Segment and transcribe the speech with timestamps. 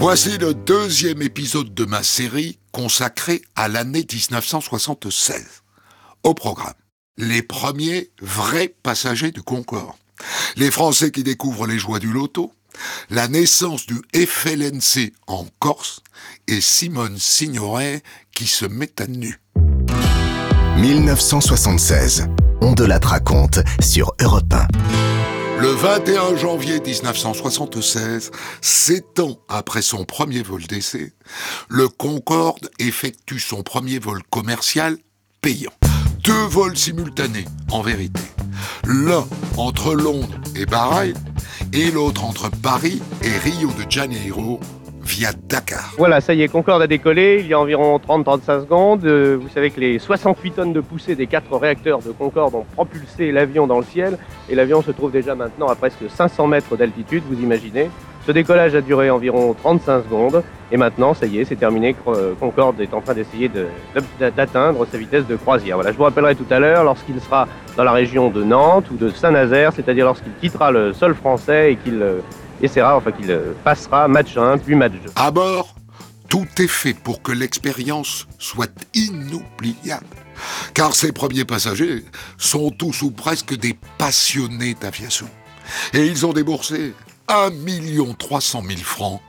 [0.00, 5.44] Voici le deuxième épisode de ma série consacrée à l'année 1976.
[6.22, 6.74] Au programme,
[7.16, 9.96] les premiers vrais passagers du Concorde.
[10.54, 12.52] Les Français qui découvrent les joies du loto,
[13.10, 16.00] la naissance du FLNC en Corse
[16.46, 19.40] et Simone Signoret qui se met à nu.
[20.76, 22.28] 1976.
[22.60, 25.17] On de la raconte sur Europe 1.
[25.60, 28.30] Le 21 janvier 1976,
[28.60, 31.12] sept ans après son premier vol d'essai,
[31.68, 34.96] le Concorde effectue son premier vol commercial
[35.40, 35.72] payant.
[36.22, 38.22] Deux vols simultanés, en vérité.
[38.86, 39.26] L'un
[39.56, 41.14] entre Londres et Bahreïn
[41.72, 44.60] et l'autre entre Paris et Rio de Janeiro
[45.08, 45.94] via Dakar.
[45.96, 49.04] Voilà, ça y est, Concorde a décollé il y a environ 30-35 secondes.
[49.04, 52.66] Euh, vous savez que les 68 tonnes de poussée des quatre réacteurs de Concorde ont
[52.74, 54.18] propulsé l'avion dans le ciel
[54.50, 57.90] et l'avion se trouve déjà maintenant à presque 500 mètres d'altitude, vous imaginez.
[58.26, 61.96] Ce décollage a duré environ 35 secondes et maintenant, ça y est, c'est terminé.
[62.06, 63.50] Euh, Concorde est en train d'essayer
[64.36, 65.76] d'atteindre sa vitesse de croisière.
[65.76, 68.96] Voilà, je vous rappellerai tout à l'heure lorsqu'il sera dans la région de Nantes ou
[68.96, 72.02] de Saint-Nazaire, c'est-à-dire lorsqu'il quittera le sol français et qu'il
[72.60, 75.12] euh, essaiera, enfin qu'il euh, passera match 1 puis match 2.
[75.16, 75.74] À bord,
[76.28, 80.06] tout est fait pour que l'expérience soit inoubliable.
[80.74, 82.04] Car ces premiers passagers
[82.36, 85.26] sont tous ou presque des passionnés d'aviation.
[85.92, 86.94] Et ils ont déboursé
[87.28, 87.50] 1
[88.18, 89.20] 300 000 francs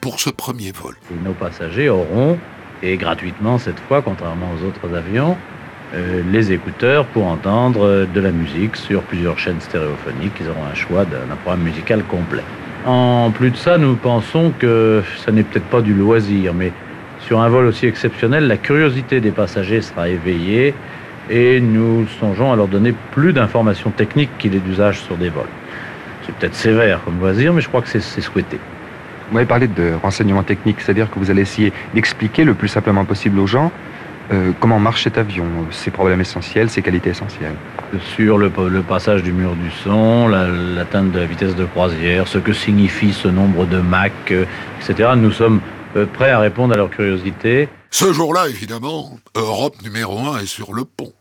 [0.00, 0.96] pour ce premier vol.
[1.22, 2.38] nos passagers auront,
[2.82, 5.36] et gratuitement cette fois, contrairement aux autres avions,
[5.94, 10.32] euh, les écouteurs pour entendre de la musique sur plusieurs chaînes stéréophoniques.
[10.40, 12.42] Ils auront un choix d'un programme musical complet.
[12.84, 16.70] En plus de ça, nous pensons que ça n'est peut-être pas du loisir, mais
[17.20, 20.74] sur un vol aussi exceptionnel, la curiosité des passagers sera éveillée
[21.30, 25.48] et nous songeons à leur donner plus d'informations techniques qu'il est d'usage sur des vols.
[26.26, 28.58] C'est peut-être sévère comme loisir, mais je crois que c'est souhaité.
[29.28, 33.06] Vous m'avez parlé de renseignements techniques, c'est-à-dire que vous allez essayer d'expliquer le plus simplement
[33.06, 33.72] possible aux gens
[34.32, 37.56] euh, comment marche cet avion, ses problèmes essentiels, ses qualités essentielles
[38.16, 38.50] Sur le,
[38.82, 43.28] passage du mur du son, l'atteinte de la vitesse de croisière, ce que signifie ce
[43.28, 44.46] nombre de Mach, euh,
[44.80, 45.10] etc.
[45.16, 45.60] Nous sommes
[45.96, 47.68] euh, prêts à répondre à leur curiosité.
[47.90, 51.12] Ce jour-là, évidemment, Europe numéro 1 est sur le pont.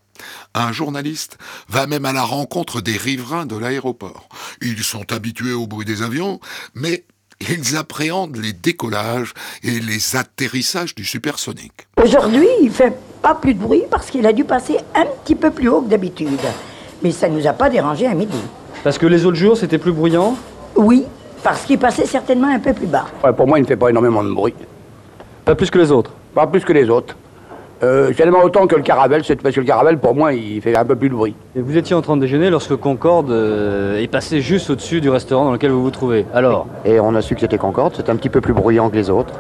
[0.55, 1.37] Un journaliste
[1.67, 4.29] va même à la rencontre des riverains de l'aéroport.
[4.61, 6.39] Ils sont habitués au bruit des avions,
[6.73, 7.03] mais
[7.49, 9.33] ils appréhendent les décollages
[9.63, 11.87] et les atterrissages du supersonique.
[12.03, 15.51] Aujourd'hui, il fait pas plus de bruit parce qu'il a dû passer un petit peu
[15.51, 16.39] plus haut que d'habitude.
[17.01, 18.39] Mais ça ne nous a pas dérangé à midi.
[18.83, 20.35] Parce que les autres jours, c'était plus bruyant?
[20.75, 21.05] Oui,
[21.43, 23.05] parce qu'il passait certainement un peu plus bas.
[23.35, 24.55] pour moi, il ne fait pas énormément de bruit.
[25.45, 26.11] Pas plus que les autres?
[26.33, 27.15] Pas plus que les autres.
[27.83, 30.85] Euh, tellement autant que le Caravelle, parce que le Caravelle, pour moi, il fait un
[30.85, 31.35] peu plus de bruit.
[31.53, 35.09] Et vous étiez en train de déjeuner lorsque Concorde euh, est passé juste au-dessus du
[35.09, 36.25] restaurant dans lequel vous vous trouvez.
[36.33, 36.67] Alors?
[36.85, 39.09] Et on a su que c'était Concorde, c'était un petit peu plus bruyant que les
[39.09, 39.33] autres.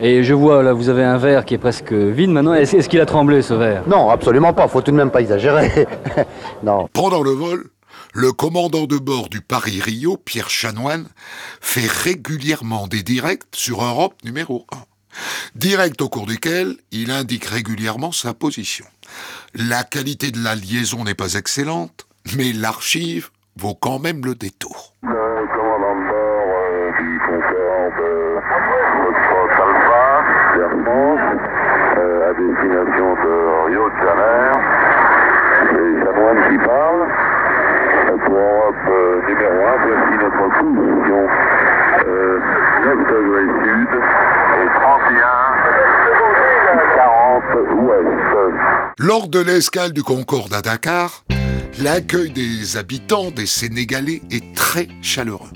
[0.00, 2.54] Et je vois, là, vous avez un verre qui est presque vide maintenant.
[2.54, 3.82] Est-ce qu'il a tremblé, ce verre?
[3.88, 4.68] Non, absolument pas.
[4.68, 5.86] Faut tout de même pas exagérer.
[6.62, 6.88] non.
[6.92, 7.64] Pendant le vol,
[8.14, 11.06] le commandant de bord du Paris-Rio, Pierre Chanoine,
[11.60, 14.91] fait régulièrement des directs sur Europe numéro 1
[15.54, 18.84] direct au cours duquel il indique régulièrement sa position.
[19.54, 22.06] La qualité de la liaison n'est pas excellente,
[22.36, 24.94] mais l'archive vaut quand même le détour.
[25.04, 25.42] Euh, euh,
[31.98, 34.60] euh, à destination de Rio de Janeiro.
[35.70, 37.02] C'est Chanoine qui parle.
[38.24, 38.86] Pour Europe
[39.28, 41.22] numéro 1, voici notre position.
[42.04, 42.38] Euh,
[42.84, 45.42] 9 degrés sud et 31
[46.96, 47.42] 40
[47.84, 48.94] ouest.
[48.98, 51.24] Lors de l'escale du Concorde à Dakar,
[51.80, 55.50] l'accueil des habitants, des Sénégalais, est très chaleureux.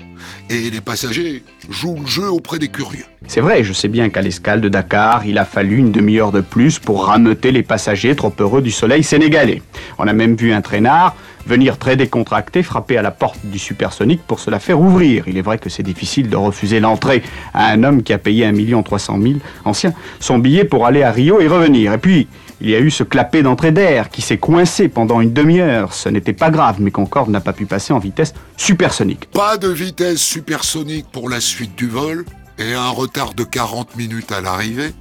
[0.49, 3.03] Et les passagers jouent le jeu auprès des curieux.
[3.27, 6.41] C'est vrai, je sais bien qu'à l'escale de Dakar, il a fallu une demi-heure de
[6.41, 9.61] plus pour rameuter les passagers trop heureux du soleil sénégalais.
[9.97, 11.15] On a même vu un traînard
[11.47, 15.23] venir très décontracté frapper à la porte du supersonique pour se la faire ouvrir.
[15.27, 17.23] Il est vrai que c'est difficile de refuser l'entrée
[17.53, 19.35] à un homme qui a payé 1 300 000
[19.65, 21.93] anciens son billet pour aller à Rio et revenir.
[21.93, 22.27] Et puis,
[22.59, 25.93] il y a eu ce clapet d'entrée d'air qui s'est coincé pendant une demi-heure.
[25.93, 29.29] Ce n'était pas grave, mais Concorde n'a pas pu passer en vitesse supersonique.
[29.31, 32.25] Pas de vitesse supersonique pour la suite du vol
[32.57, 34.91] et un retard de 40 minutes à l'arrivée.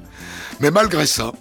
[0.61, 1.33] Mais malgré ça,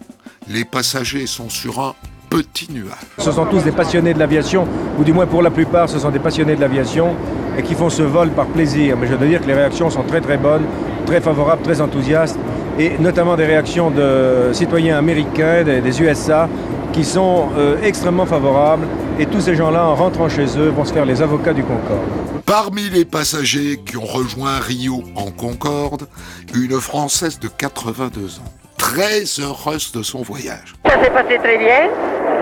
[0.48, 1.96] les passagers sont sur un
[2.36, 2.98] petit nuage.
[3.18, 4.68] Ce sont tous des passionnés de l'aviation,
[5.00, 7.16] ou du moins pour la plupart, ce sont des passionnés de l'aviation
[7.58, 8.98] et qui font ce vol par plaisir.
[9.00, 10.66] Mais je dois dire que les réactions sont très très bonnes,
[11.06, 12.38] très favorables, très enthousiastes.
[12.78, 16.50] et notamment des réactions de citoyens américains, des, des USA,
[16.92, 18.86] qui sont euh, extrêmement favorables.
[19.18, 22.10] Et tous ces gens-là, en rentrant chez eux, vont se faire les avocats du Concorde.
[22.46, 26.08] Parmi les passagers qui ont rejoint Rio en Concorde,
[26.54, 30.76] une Française de 82 ans, très heureuse de son voyage.
[30.86, 31.90] Ça s'est passé très bien.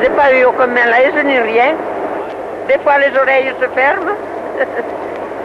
[0.02, 1.74] J'ai pas eu aucun malaise ni rien.
[2.68, 4.12] Des fois, les oreilles se ferment.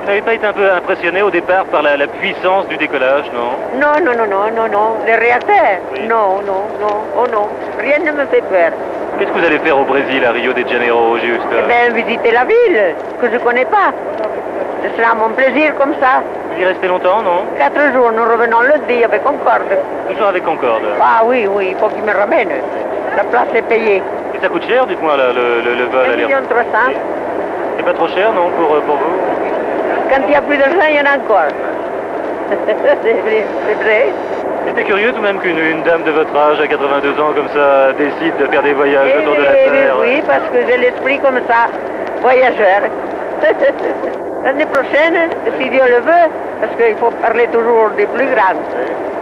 [0.00, 3.27] Vous n'avez pas été un peu impressionné au départ par la, la puissance du décollage,
[3.35, 3.79] non?
[3.79, 4.97] Non, non, non, non, non, non.
[5.05, 7.47] Les réacteurs Non, non, non, oh non.
[7.79, 8.71] Rien ne me fait peur.
[9.19, 11.43] Qu'est-ce que vous allez faire au Brésil, à Rio de Janeiro, juste?
[11.53, 13.93] Eh bien, visiter la ville, que je connais pas.
[14.83, 16.23] Ce sera mon plaisir comme ça.
[16.55, 17.43] Vous y restez longtemps, non?
[17.59, 19.77] Quatre jours, nous revenons lundi avec Concorde.
[20.09, 20.85] Toujours avec Concorde.
[21.03, 22.49] Ah oui, oui, il faut qu'il me ramène.
[23.17, 24.03] La place est payée.
[24.38, 26.64] Et ça coûte cher, dites-moi, là, le, le, le vol 1 aller- million 300.
[27.76, 29.17] C'est pas trop cher, non, pour, euh, pour vous
[30.11, 31.50] Quand il y a plus d'argent, il y en a encore.
[32.67, 34.12] c'est vrai.
[34.67, 37.49] C'était curieux tout de même qu'une une dame de votre âge, à 82 ans, comme
[37.55, 39.96] ça, décide de faire des voyages Eh autour de la oui, Terre.
[40.00, 41.67] oui, parce que j'ai l'esprit comme ça,
[42.20, 42.82] voyageur.
[44.44, 45.31] L'année prochaine,
[45.61, 46.29] si Dieu le veut,
[46.61, 48.61] parce qu'il faut parler toujours des plus grands,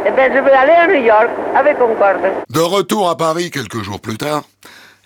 [0.07, 2.21] eh bien, je vais aller à New York avec Concorde.
[2.51, 4.43] De retour à Paris quelques jours plus tard,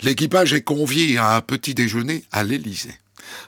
[0.02, 2.94] l'équipage est convié à un petit déjeuner à l'Élysée.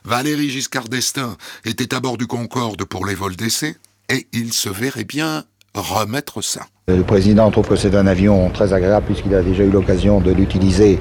[0.05, 3.75] Valéry Giscard d'Estaing était à bord du Concorde pour les vols d'essai
[4.09, 6.67] et il se verrait bien remettre ça.
[6.87, 10.31] Le président trouve que c'est un avion très agréable puisqu'il a déjà eu l'occasion de
[10.31, 10.99] l'utiliser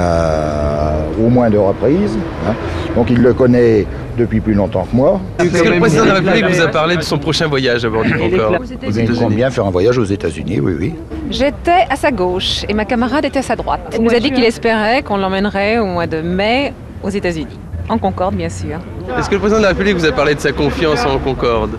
[0.00, 2.16] euh, au moins deux reprises.
[2.48, 2.54] hein.
[2.96, 3.86] Donc il le connaît
[4.18, 5.20] depuis plus longtemps que moi.
[5.38, 7.88] Est-ce que le président de la République vous a parlé de son prochain voyage à
[7.90, 8.58] bord du Concorde
[8.96, 10.94] Il compte bien faire un voyage aux États-Unis, oui, oui.
[11.30, 13.94] J'étais à sa gauche et ma camarade était à sa droite.
[13.96, 17.58] Il nous a dit qu'il espérait qu'on l'emmènerait au mois de mai aux États-Unis.
[17.90, 18.78] En Concorde, bien sûr.
[19.18, 21.72] Est-ce que le président de la République vous a parlé de sa confiance en Concorde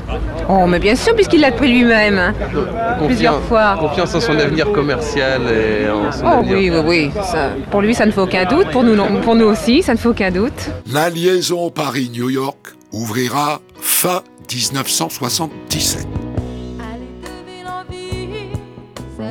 [0.50, 2.18] Oh, mais bien sûr, puisqu'il l'a pris lui-même.
[2.18, 2.34] hein.
[3.06, 3.78] Plusieurs Confiance- fois.
[3.80, 6.58] Confiance en son avenir commercial et en son Oh avenir.
[6.58, 7.12] oui, oui, oui.
[7.24, 8.68] Ça- pour lui, ça ne fait aucun doute.
[8.72, 10.70] Pour nous, non- pour nous aussi, ça ne fait aucun doute.
[10.92, 14.22] La liaison Paris-New York ouvrira fin
[14.52, 16.06] 1977.
[19.18, 19.24] Ça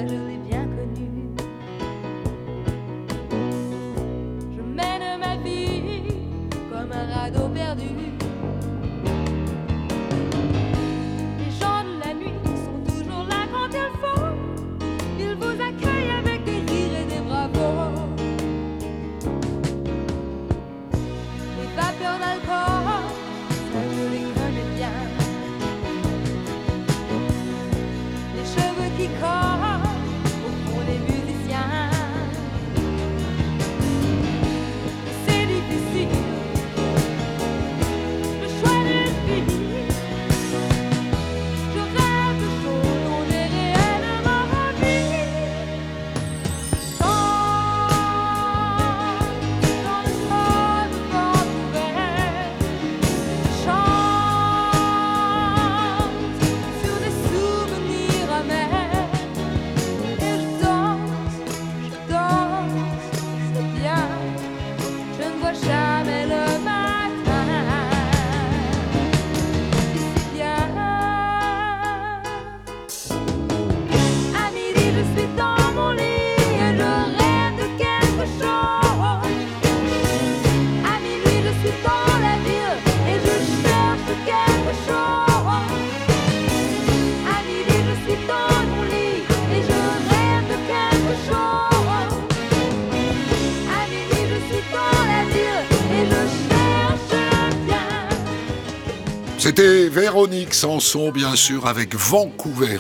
[99.61, 102.79] C'était Véronique Sanson, bien sûr, avec Vancouver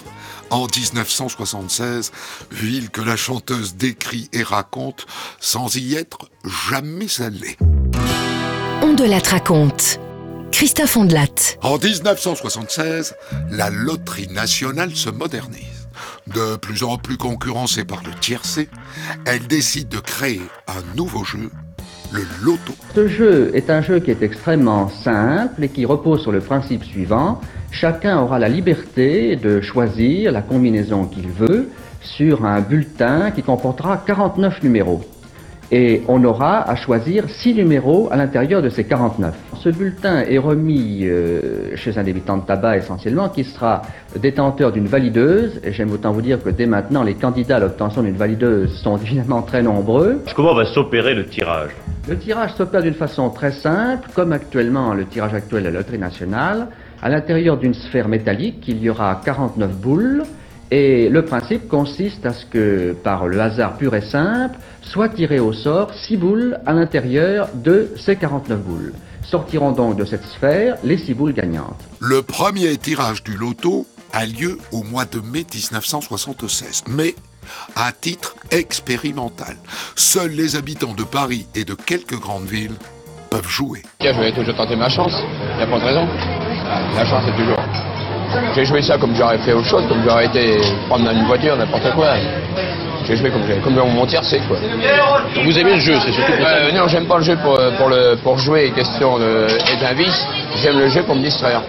[0.48, 2.10] en 1976,
[2.50, 5.04] ville que la chanteuse décrit et raconte
[5.40, 6.30] sans y être
[6.70, 7.58] jamais allée.
[8.80, 10.00] On de la raconte.
[10.52, 11.58] Christophe Ondelat.
[11.60, 13.14] En 1976,
[13.50, 15.88] la loterie nationale se modernise.
[16.28, 18.70] De plus en plus concurrencée par le tiercé,
[19.26, 21.50] elle décide de créer un nouveau jeu,
[22.94, 26.84] Ce jeu est un jeu qui est extrêmement simple et qui repose sur le principe
[26.84, 27.40] suivant.
[27.70, 31.68] Chacun aura la liberté de choisir la combinaison qu'il veut
[32.02, 35.02] sur un bulletin qui comportera 49 numéros.
[35.72, 39.34] Et on aura à choisir 6 numéros à l'intérieur de ces 49.
[39.54, 43.82] Ce bulletin est remis euh, chez un débitant de tabac essentiellement qui sera
[44.20, 45.60] détenteur d'une valideuse.
[45.62, 48.96] Et j'aime autant vous dire que dès maintenant, les candidats à l'obtention d'une valideuse sont
[49.02, 50.24] évidemment très nombreux.
[50.34, 51.70] Comment va s'opérer le tirage
[52.08, 55.98] Le tirage s'opère d'une façon très simple, comme actuellement le tirage actuel de la Loterie
[55.98, 56.66] nationale.
[57.00, 60.24] À l'intérieur d'une sphère métallique, il y aura 49 boules
[60.72, 65.40] Et le principe consiste à ce que, par le hasard pur et simple, soient tirées
[65.40, 68.92] au sort 6 boules à l'intérieur de ces 49 boules.
[69.22, 71.80] Sortiront donc de cette sphère les 6 boules gagnantes.
[72.00, 77.14] Le premier tirage du loto a lieu au mois de mai 1976, mais
[77.76, 79.56] à titre expérimental.
[79.94, 82.76] Seuls les habitants de Paris et de quelques grandes villes
[83.30, 83.82] peuvent jouer.
[84.00, 85.12] Tiens, je vais toujours tenter ma chance.
[85.14, 86.08] Il n'y a pas de raison.
[86.94, 87.58] La chance est toujours.
[88.54, 90.56] J'ai joué ça comme j'aurais fait autre chose, comme j'aurais été
[90.88, 92.14] prendre une voiture, n'importe quoi.
[93.10, 94.56] J'ai joué comme, comme mon tiercé, quoi.
[95.44, 96.54] Vous aimez le jeu, c'est surtout pour ça.
[96.58, 99.94] Euh, non, j'aime pas le jeu pour, pour, le, pour jouer, question de, est un
[99.94, 100.24] vice.
[100.62, 101.62] J'aime le jeu pour me distraire.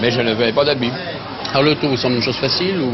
[0.00, 0.90] Mais je ne vais pas d'habit.
[1.52, 2.92] Alors le tour vous semble une chose facile ou?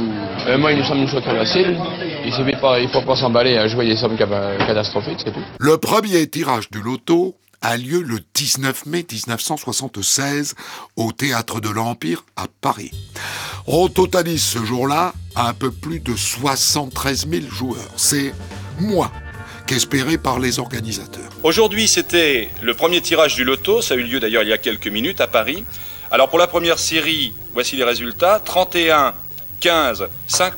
[0.49, 1.79] Euh, moi, il nous semble une chose très facile.
[2.27, 5.41] Il suffit pas, il faut pas s'emballer à jouer des sommes catastrophiques, c'est tout.
[5.59, 7.35] Le premier tirage du loto
[7.65, 10.55] a lieu le 19 mai 1976
[10.97, 12.91] au Théâtre de l'Empire à Paris.
[13.67, 17.89] On totalise ce jour-là un peu plus de 73 000 joueurs.
[17.97, 18.35] C'est
[18.79, 19.11] moins
[19.67, 21.31] qu'espéré par les organisateurs.
[21.43, 23.81] Aujourd'hui, c'était le premier tirage du loto.
[23.81, 25.65] Ça a eu lieu d'ailleurs il y a quelques minutes à Paris.
[26.11, 29.15] Alors pour la première série, voici les résultats 31,
[29.61, 30.53] 15, 5,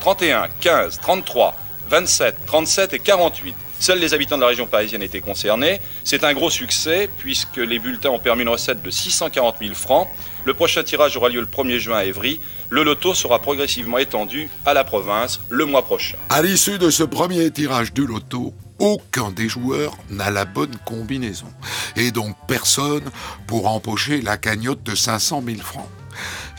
[0.00, 1.56] 31, 15, 33,
[1.88, 3.54] 27, 37 et 48.
[3.82, 5.80] Seuls les habitants de la région parisienne étaient concernés.
[6.04, 10.06] C'est un gros succès puisque les bulletins ont permis une recette de 640 000 francs.
[10.44, 12.38] Le prochain tirage aura lieu le 1er juin à Évry.
[12.70, 16.16] Le loto sera progressivement étendu à la province le mois prochain.
[16.28, 21.52] À l'issue de ce premier tirage du loto, aucun des joueurs n'a la bonne combinaison.
[21.96, 23.10] Et donc personne
[23.48, 25.88] pour empocher la cagnotte de 500 000 francs.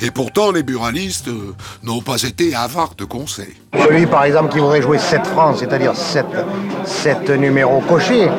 [0.01, 3.55] Et pourtant, les buralistes euh, n'ont pas été avares de conseils.
[3.77, 6.25] Celui, par exemple, qui voudrait jouer 7 francs, c'est-à-dire 7,
[6.83, 8.29] 7 numéros cochés,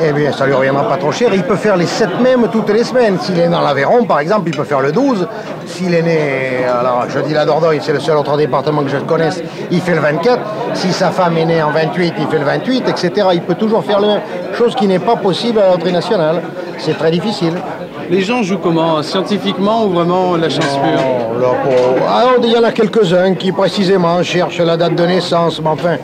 [0.00, 1.30] eh bien, ça lui reviendra pas trop cher.
[1.34, 3.18] Il peut faire les 7 mêmes toutes les semaines.
[3.20, 5.26] S'il est dans l'Aveyron, par exemple, il peut faire le 12.
[5.66, 8.98] S'il est né, alors je dis la Dordogne, c'est le seul autre département que je
[8.98, 10.40] connaisse, il fait le 24.
[10.74, 13.28] Si sa femme est née en 28, il fait le 28, etc.
[13.34, 14.20] Il peut toujours faire la même
[14.56, 16.42] chose qui n'est pas possible à loterie nationale.
[16.78, 17.54] C'est très difficile.
[18.10, 21.44] Les gens jouent comment Scientifiquement ou vraiment la chance pure
[22.08, 25.96] Ah, il y en a quelques-uns qui précisément cherchent la date de naissance, mais enfin,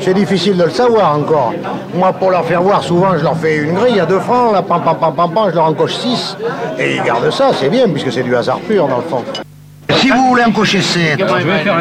[0.00, 1.52] c'est difficile de le savoir encore.
[1.94, 4.62] Moi, pour leur faire voir, souvent, je leur fais une grille à 2 francs, là,
[4.62, 6.36] pam, pam, pam, pam, pam, je leur encoche 6,
[6.78, 9.22] et ils gardent ça, c'est bien, puisque c'est du hasard pur, dans le fond.
[9.96, 11.20] Si vous voulez encocher 7,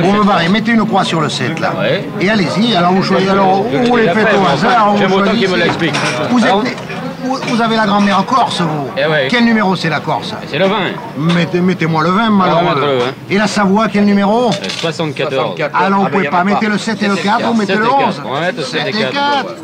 [0.01, 1.74] vous me barrez, mettez une croix sur le 7, là.
[2.19, 5.50] Et allez-y, alors vous choisissez, alors, vous les faites au hasard, vous J'aime autant qu'il
[5.50, 5.93] me l'explique.
[6.31, 6.77] Vous, Alors- êtes-
[7.24, 9.28] vous- vous avez la grand-mère corse, vous Eh ouais.
[9.30, 10.76] Quel numéro c'est la Corse C'est le 20.
[11.18, 12.92] Mettez- Mettez-moi le 20, On va mettre malheureux.
[12.94, 13.06] le 20.
[13.30, 15.34] Et la Savoie, quel numéro 74.
[15.74, 16.68] Alors, vous Ah, pouvez ben, y en pas a mettre pas.
[16.70, 18.08] le 7 et le 7 4, vous mettez 7 et le 4.
[18.08, 18.22] 11.
[18.26, 19.12] On va mettre le 7 et 4.
[19.14, 19.56] 4.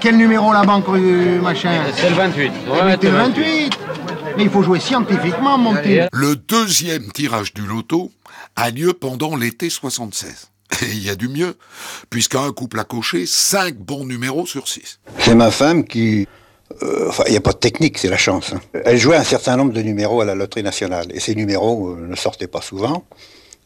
[0.00, 2.52] Quel numéro la banque euh, machin C'est le 28.
[2.70, 3.78] On va Mettez mettre le le 28.
[4.36, 5.98] Mais il faut jouer scientifiquement, mon petit.
[6.12, 8.12] Le deuxième tirage du loto
[8.54, 10.50] a lieu pendant l'été 76.
[10.82, 11.56] Et il y a du mieux,
[12.10, 15.00] puisqu'un couple a coché 5 bons numéros sur 6.
[15.18, 16.28] C'est ma femme qui...
[16.82, 18.52] euh, enfin, il n'y a pas de technique, c'est la chance.
[18.54, 18.60] hein.
[18.84, 21.06] Elle jouait un certain nombre de numéros à la loterie nationale.
[21.14, 23.04] Et ces numéros euh, ne sortaient pas souvent.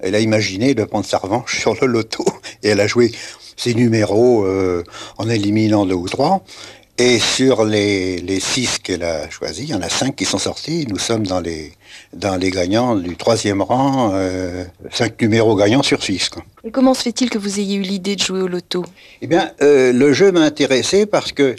[0.00, 2.25] Elle a imaginé de prendre sa revanche sur le loto.
[2.62, 3.12] Et elle a joué
[3.56, 4.82] ces numéros euh,
[5.18, 6.42] en éliminant deux ou trois.
[6.99, 10.38] Et sur les, les six qu'elle a choisis, il y en a cinq qui sont
[10.38, 10.87] sortis.
[10.88, 11.73] Nous sommes dans les,
[12.12, 16.28] dans les gagnants du troisième rang, euh, cinq numéros gagnants sur six.
[16.28, 16.44] quoi.
[16.64, 18.85] Et comment se fait-il que vous ayez eu l'idée de jouer au loto?
[19.23, 21.56] Eh bien, euh, le jeu m'a intéressé parce que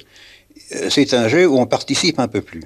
[0.90, 2.64] c'est un jeu où on participe un peu plus.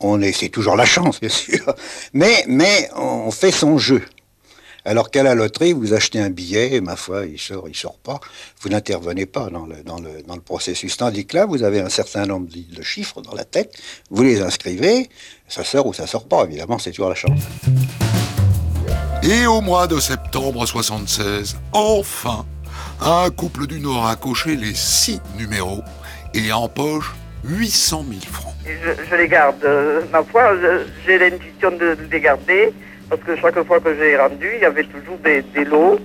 [0.00, 1.74] On est, c'est toujours la chance, bien sûr,
[2.12, 4.02] mais mais on fait son jeu.
[4.84, 7.98] Alors qu'à la loterie, vous achetez un billet, et ma foi, il sort, il sort
[7.98, 8.18] pas.
[8.60, 10.96] Vous n'intervenez pas dans le, dans, le, dans le processus.
[10.96, 13.76] Tandis que là, vous avez un certain nombre de chiffres dans la tête,
[14.10, 15.08] vous les inscrivez,
[15.46, 17.42] ça sort ou ça sort pas, évidemment, c'est toujours la chance.
[19.22, 22.44] Et au mois de septembre 76, enfin,
[23.00, 25.82] un couple du Nord a coché les 6 numéros
[26.34, 28.54] et empoche 800 000 francs.
[28.64, 29.64] Je, je les garde.
[29.64, 30.54] Euh, Ma foi,
[31.06, 32.72] j'ai l'intuition de les garder
[33.08, 35.98] parce que chaque fois que j'ai rendu, il y avait toujours des, des lots.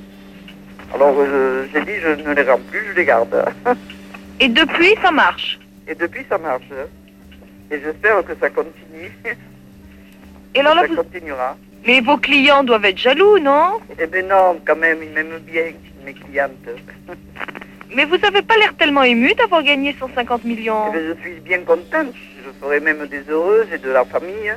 [0.94, 3.46] Alors euh, j'ai dit, je ne les rends plus, je les garde.
[4.40, 5.60] Et depuis, ça marche?
[5.88, 6.70] Et depuis, ça marche.
[7.72, 9.12] Et j'espère que ça continue.
[10.56, 11.58] Et alors là, ça vous- continuera.
[11.86, 13.80] Mais vos clients doivent être jaloux, non?
[14.00, 15.72] Eh bien non, quand même, ils m'aiment bien,
[16.06, 16.52] mes clientes.
[17.96, 20.86] Mais vous avez pas l'air tellement ému d'avoir gagné 150 millions.
[20.90, 22.14] Eh bien, je suis bien contente.
[22.46, 23.66] Je ferai même des heureux.
[23.70, 24.54] J'ai de la famille.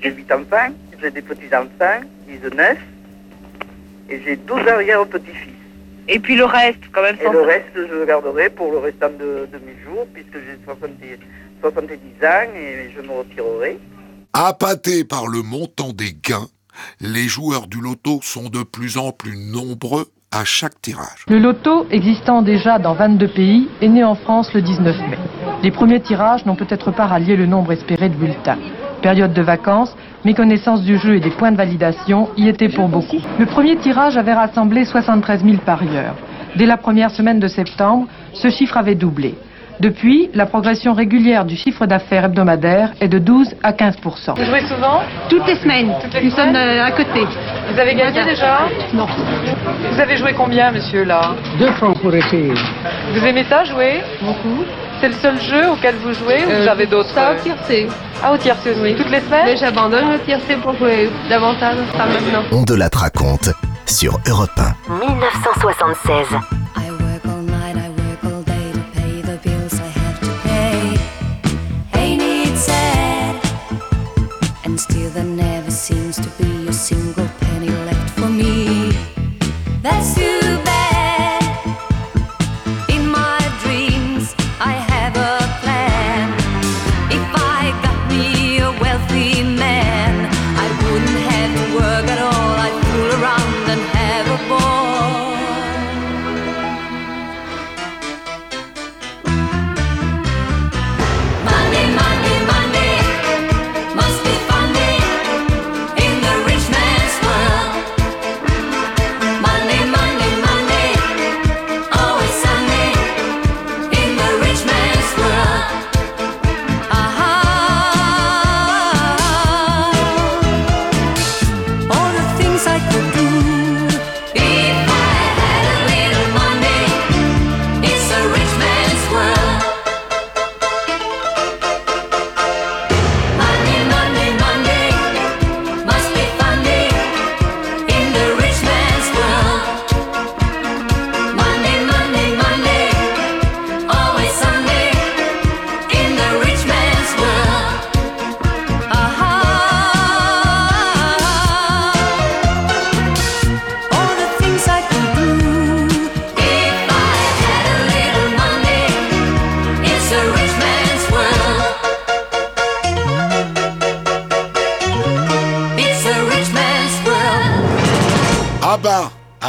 [0.00, 0.72] J'ai huit enfants.
[1.00, 2.00] J'ai des petits-enfants.
[2.28, 2.78] Ils neuf.
[4.08, 5.54] Et j'ai 12 arrière-petits-fils.
[6.10, 8.78] Et puis le reste, quand même, Et sans le reste, je le garderai pour le
[8.78, 11.18] restant de, de mes jours, puisque j'ai 70,
[11.60, 13.78] 70 ans et je me retirerai.
[14.32, 16.48] Appâté par le montant des gains,
[17.00, 20.06] Les joueurs du loto sont de plus en plus nombreux
[21.28, 25.18] Le loto, existant déjà dans 22 pays, est né en France le 19 mai.
[25.62, 28.58] Les premiers tirages n'ont peut-être pas rallié le nombre espéré de bulletins.
[29.00, 33.16] Période de vacances, méconnaissance du jeu et des points de validation y étaient pour beaucoup.
[33.38, 36.14] Le premier tirage avait rassemblé 73 000 parieurs.
[36.56, 39.34] Dès la première semaine de septembre, ce chiffre avait doublé.
[39.80, 44.62] Depuis, la progression régulière du chiffre d'affaires hebdomadaire est de 12 à 15% Vous jouez
[44.66, 45.92] souvent Toutes les semaines.
[46.22, 47.20] Nous sommes euh, à côté.
[47.72, 49.06] Vous avez gagné déjà Non.
[49.92, 51.20] Vous avez joué combien, monsieur, là
[51.60, 52.52] Deux francs pour essayer.
[53.14, 54.64] Vous aimez ça, jouer Beaucoup.
[55.00, 57.40] C'est le seul jeu auquel vous jouez ou Euh, vous avez d'autres ça, euh, au
[57.40, 57.86] tiercé.
[58.20, 58.94] Ah, au tiercé aussi.
[58.96, 62.42] Toutes les semaines Mais j'abandonne le tiercé pour jouer davantage, pas maintenant.
[62.50, 63.50] On de la raconte
[63.86, 64.94] sur Europe 1.
[65.06, 66.57] 1976.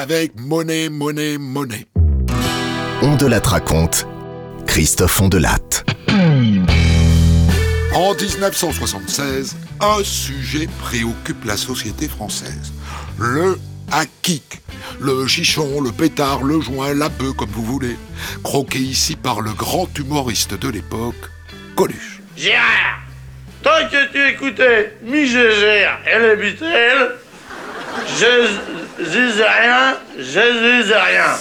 [0.09, 1.85] Avec monnaie, monnaie, monnaie.
[3.03, 4.07] On de la raconte.
[4.65, 5.85] Christophe Ondelatte.
[7.93, 12.73] En 1976, un sujet préoccupe la société française.
[13.19, 13.59] Le
[13.91, 14.61] hackik.
[14.99, 17.95] Le chichon, le pétard, le joint, la bœuf, comme vous voulez.
[18.43, 21.29] Croqué ici par le grand humoriste de l'époque,
[21.75, 22.19] Coluche.
[22.35, 22.99] Gérard,
[23.61, 27.15] tant que tu écoutais mi Gégère et les Beatles,
[28.19, 31.37] je disais rien, je rien.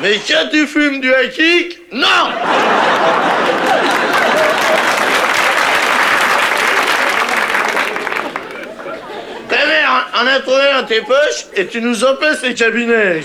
[0.00, 2.06] Mais quand tu fumes du hakik, non
[9.48, 13.22] Ta mère en a trouvé dans tes poches et tu nous empêches les cabinets.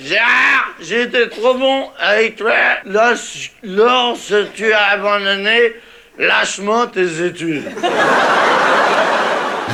[0.00, 5.74] Gérard, été trop bon avec toi lorsque tu as abandonné
[6.18, 7.64] lâchement tes études.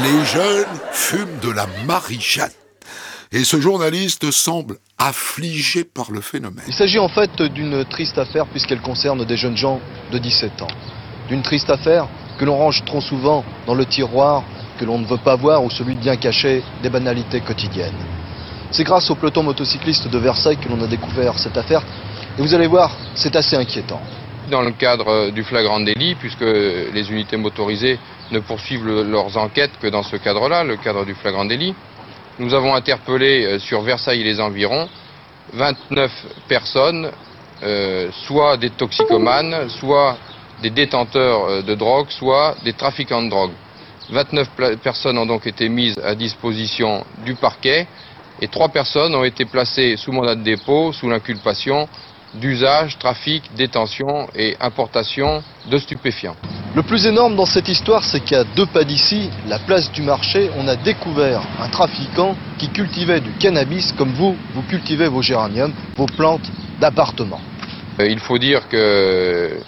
[0.02, 2.50] Les jeunes fument de la marijuana.
[3.32, 6.64] Et ce journaliste semble affligé par le phénomène.
[6.68, 9.80] Il s'agit en fait d'une triste affaire puisqu'elle concerne des jeunes gens
[10.12, 10.68] de 17 ans.
[11.28, 12.06] D'une triste affaire
[12.38, 14.44] que l'on range trop souvent dans le tiroir
[14.78, 17.94] que l'on ne veut pas voir ou celui de bien cacher des banalités quotidiennes.
[18.70, 21.82] C'est grâce au peloton motocycliste de Versailles que l'on a découvert cette affaire
[22.38, 24.00] et vous allez voir, c'est assez inquiétant.
[24.50, 27.98] Dans le cadre euh, du flagrant délit, puisque les unités motorisées
[28.30, 31.74] ne poursuivent le- leurs enquêtes que dans ce cadre-là, le cadre du flagrant délit,
[32.38, 34.88] nous avons interpellé euh, sur Versailles et les environs
[35.54, 36.10] 29
[36.48, 37.10] personnes,
[37.62, 40.18] euh, soit des toxicomanes, soit
[40.62, 43.52] des détenteurs de drogue, soit des trafiquants de drogue.
[44.10, 47.86] 29 pla- personnes ont donc été mises à disposition du parquet
[48.42, 51.88] et trois personnes ont été placées sous mandat de dépôt sous l'inculpation
[52.40, 56.36] d'usage, trafic, détention et importation de stupéfiants.
[56.74, 60.50] Le plus énorme dans cette histoire, c'est qu'à deux pas d'ici, la place du marché,
[60.58, 65.72] on a découvert un trafiquant qui cultivait du cannabis comme vous, vous cultivez vos géraniums,
[65.96, 67.40] vos plantes d'appartement.
[68.00, 69.60] Euh, Il faut dire que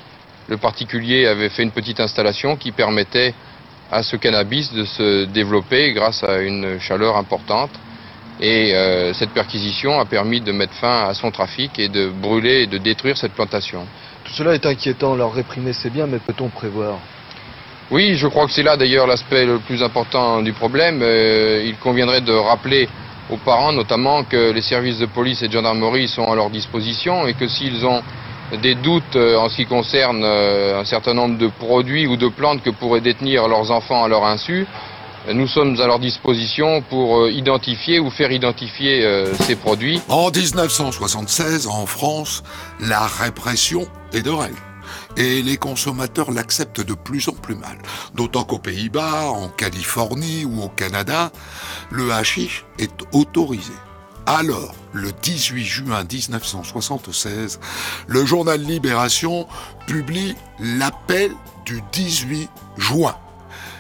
[0.49, 3.35] le particulier avait fait une petite installation qui permettait
[3.91, 7.71] à ce cannabis de se développer grâce à une chaleur importante.
[8.41, 12.63] Et euh, cette perquisition a permis de mettre fin à son trafic et de brûler
[12.63, 13.87] et de détruire cette plantation.
[14.25, 16.99] Tout cela est inquiétant, leur réprimer c'est bien, mais peut-on prévoir?
[17.91, 21.01] Oui, je crois que c'est là d'ailleurs l'aspect le plus important du problème.
[21.03, 22.89] Euh, il conviendrait de rappeler
[23.31, 27.27] aux parents notamment que les services de police et de gendarmerie sont à leur disposition
[27.27, 28.03] et que s'ils ont
[28.61, 32.63] des doutes euh, en ce qui concerne un certain nombre de produits ou de plantes
[32.63, 34.67] que pourraient détenir leurs enfants à leur insu,
[35.35, 40.01] nous sommes à leur disposition pour euh, identifier ou faire identifier euh, ces produits.
[40.09, 42.43] En 1976, en France,
[42.81, 44.57] la répression est de règle.
[45.17, 47.79] Et les consommateurs l'acceptent de plus en plus mal.
[48.15, 51.33] D'autant qu'aux Pays-Bas, en Californie ou au Canada,
[51.91, 53.73] le hashish est autorisé.
[54.27, 57.61] Alors, le 18 juin 1976,
[58.09, 59.47] le journal Libération
[59.87, 61.31] publie l'appel
[61.65, 63.17] du 18 juin.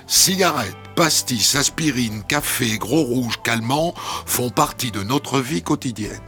[0.07, 6.21] Cigarettes, pastilles, aspirine, café, gros rouge, calmants font partie de notre vie quotidienne.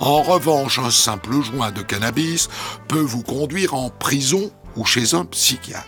[0.00, 2.48] En revanche, un simple joint de cannabis
[2.88, 5.86] peut vous conduire en prison ou chez un psychiatre.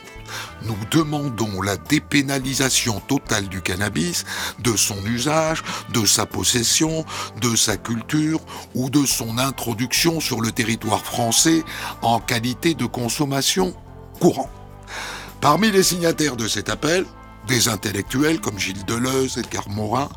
[0.62, 4.24] Nous demandons la dépénalisation totale du cannabis,
[4.58, 5.62] de son usage,
[5.94, 7.04] de sa possession,
[7.40, 8.40] de sa culture
[8.74, 11.64] ou de son introduction sur le territoire français
[12.02, 13.74] en qualité de consommation
[14.20, 14.50] courante.
[15.40, 17.06] Parmi les signataires de cet appel,
[17.46, 20.08] des intellectuels comme Gilles Deleuze, Edgar Morin,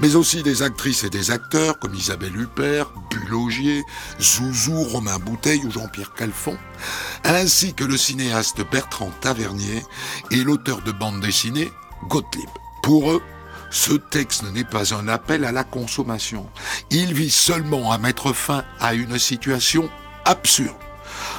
[0.00, 3.82] mais aussi des actrices et des acteurs comme Isabelle Huppert, Bulogier,
[4.20, 6.56] Zouzou, Romain Bouteille ou Jean-Pierre Calfon,
[7.24, 9.82] ainsi que le cinéaste Bertrand Tavernier
[10.30, 11.70] et l'auteur de bande dessinée
[12.08, 12.48] Gottlieb.
[12.82, 13.22] Pour eux,
[13.70, 16.48] ce texte n'est pas un appel à la consommation.
[16.90, 19.88] Il vise seulement à mettre fin à une situation
[20.24, 20.83] absurde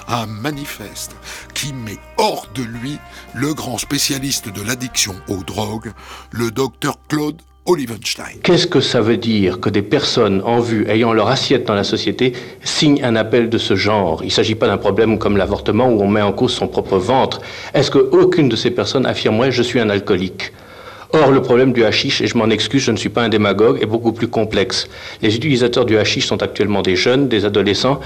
[0.08, 1.16] un manifeste
[1.54, 2.98] qui met hors de lui
[3.34, 5.92] le grand spécialiste de l'addiction aux drogues,
[6.32, 8.42] le docteur Claude Olivenstein.
[8.44, 11.84] Qu'est-ce que ça veut dire que des personnes en vue ayant leur assiette dans la
[11.84, 12.34] société
[12.64, 14.22] signent un appel de ce genre?
[14.22, 16.98] Il ne s'agit pas d'un problème comme l'avortement où on met en cause son propre
[17.00, 17.42] ventre.
[17.74, 20.52] Est-ce qu'aucune de ces personnes affirmerait je suis un alcoolique?
[21.12, 23.82] Or, le problème du hashish, et je m'en excuse, je ne suis pas un démagogue,
[23.82, 24.88] est beaucoup plus complexe.
[25.22, 28.00] Les utilisateurs du hashish sont actuellement des jeunes, des adolescents,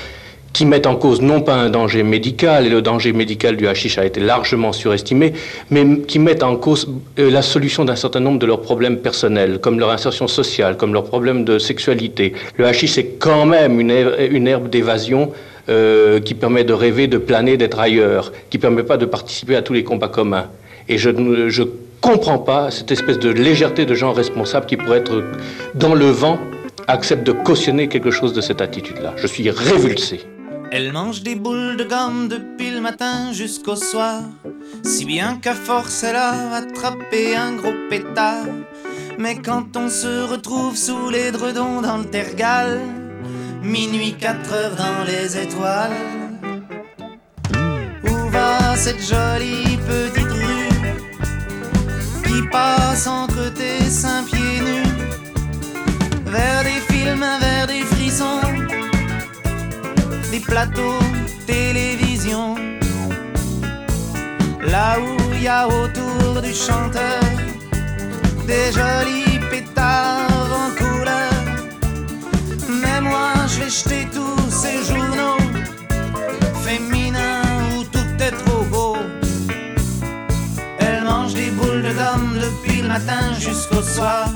[0.54, 3.98] qui mettent en cause non pas un danger médical, et le danger médical du hashish
[3.98, 5.34] a été largement surestimé,
[5.70, 9.60] mais qui mettent en cause euh, la solution d'un certain nombre de leurs problèmes personnels,
[9.60, 12.34] comme leur insertion sociale, comme leurs problèmes de sexualité.
[12.58, 15.32] Le hashish, c'est quand même une, herbe, d'évasion
[15.70, 19.56] euh, qui permet de rêver, de planer, d'être ailleurs, qui ne permet pas de participer
[19.56, 20.48] à tous les combats communs.
[20.88, 21.66] Et je ne
[22.02, 25.24] comprends pas cette espèce de légèreté de gens responsables qui pourraient être
[25.76, 26.40] dans le vent
[26.88, 29.14] acceptent de cautionner quelque chose de cette attitude-là.
[29.18, 30.22] Je suis révulsé.
[30.72, 34.22] Elle mange des boules de gomme depuis le matin jusqu'au soir,
[34.84, 38.46] si bien qu'à force elle a attrapé un gros pétard.
[39.18, 42.80] Mais quand on se retrouve sous les dredons dans le tergal,
[43.64, 45.98] minuit 4 heures dans les étoiles,
[48.04, 50.70] où va cette jolie petite rue
[52.26, 54.84] qui passe entre tes seins pieds nus,
[60.50, 61.00] plateaux
[61.46, 62.56] télévision.
[64.74, 67.22] Là où il y a autour du chanteur
[68.48, 71.34] des jolis pétards en couleur.
[72.82, 75.44] Mais moi je vais jeter tous ces journaux
[76.66, 77.44] féminins
[77.76, 78.98] où tout est trop beau.
[80.80, 84.30] Elle mange des boules de gomme depuis le matin jusqu'au soir.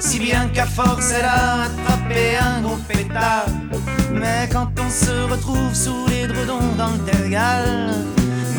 [0.00, 3.46] Si bien qu'à force elle a attrapé un gros pétard.
[4.14, 7.94] Mais quand on se retrouve sous les dredons dans le tergal,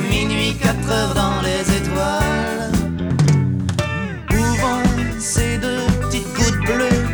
[0.10, 2.72] minuit 4 heures dans les étoiles,
[4.32, 4.84] où vont
[5.20, 7.06] ces deux petites gouttes bleues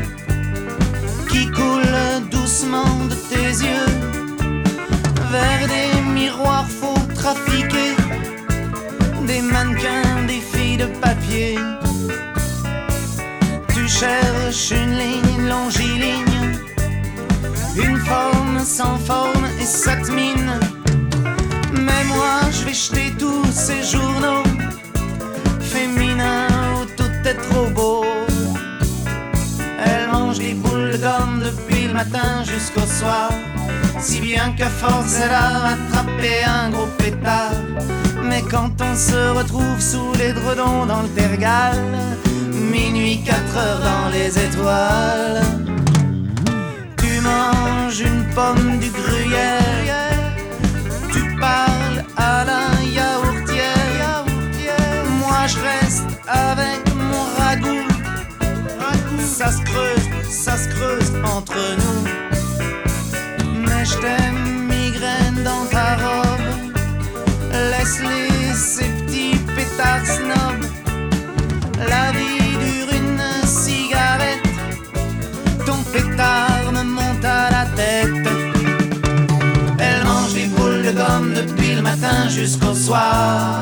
[1.29, 3.93] qui coulent doucement de tes yeux
[5.31, 7.95] vers des miroirs faux trafiqués,
[9.27, 11.57] des mannequins, des filles de papier.
[13.73, 16.38] Tu cherches une ligne longiligne
[17.75, 20.59] une forme sans forme et cette mine.
[21.73, 24.43] Mais moi je vais jeter tous ces journaux
[25.61, 28.05] féminins où tout est trop beau.
[29.85, 33.29] Elle mange des boules de gomme depuis le matin jusqu'au soir.
[33.99, 37.51] Si bien qu'à force elle a attrapé un gros pétard.
[38.23, 41.77] Mais quand on se retrouve sous les dredons dans le tergal,
[42.71, 45.68] minuit 4 heures dans les étoiles
[47.29, 50.11] manges une pomme du gruyère,
[51.13, 52.65] tu parles à la
[52.97, 54.25] yaourtière,
[55.21, 57.87] moi je reste avec mon ragoût,
[59.37, 62.01] ça se creuse, ça se creuse entre nous,
[63.65, 66.49] mais je t'aime migraine dans ta robe,
[67.51, 70.65] Laisse-les ces petits pétards snobs.
[71.77, 74.47] La vie dure une cigarette.
[75.65, 76.48] Ton pétard
[81.41, 83.61] depuis le matin jusqu'au soir.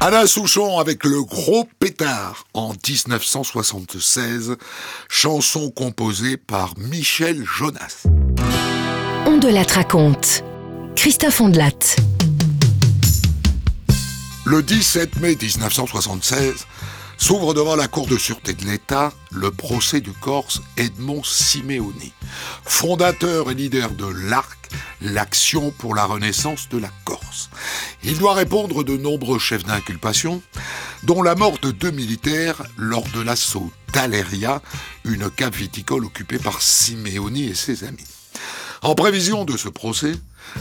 [0.00, 4.56] Alain Souchon avec le gros pétard en 1976,
[5.08, 8.06] chanson composée par Michel Jonas.
[9.26, 10.44] On de la raconte.
[10.94, 11.96] Christophe Ondelat.
[14.46, 16.66] Le 17 mai 1976
[17.16, 22.12] s'ouvre devant la Cour de sûreté de l'État le procès du Corse Edmond Simeoni,
[22.64, 27.50] fondateur et leader de l'ARC, l'Action pour la Renaissance de la Corse.
[28.02, 30.42] Il doit répondre de nombreux chefs d'inculpation,
[31.02, 34.62] dont la mort de deux militaires lors de l'assaut d'Aleria,
[35.04, 38.06] une cave viticole occupée par Simeoni et ses amis.
[38.82, 40.12] En prévision de ce procès,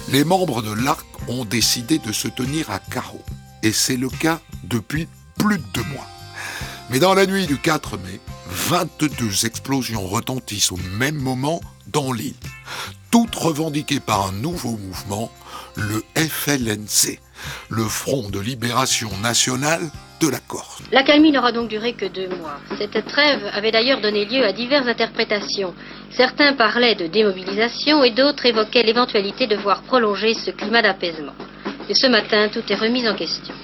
[0.09, 3.21] les membres de l'ARC ont décidé de se tenir à carreau.
[3.63, 6.12] Et c'est le cas depuis plus de deux mois.
[6.93, 12.35] Mais dans la nuit du 4 mai, 22 explosions retentissent au même moment dans l'île,
[13.09, 15.31] toutes revendiquées par un nouveau mouvement,
[15.75, 17.19] le FLNC,
[17.69, 19.89] le Front de Libération Nationale
[20.21, 20.83] de la Corse.
[20.91, 22.59] L'accalmie n'aura donc duré que deux mois.
[22.77, 25.73] Cette trêve avait d'ailleurs donné lieu à diverses interprétations.
[26.11, 31.33] Certains parlaient de démobilisation et d'autres évoquaient l'éventualité de voir prolonger ce climat d'apaisement.
[31.89, 33.55] Et ce matin, tout est remis en question.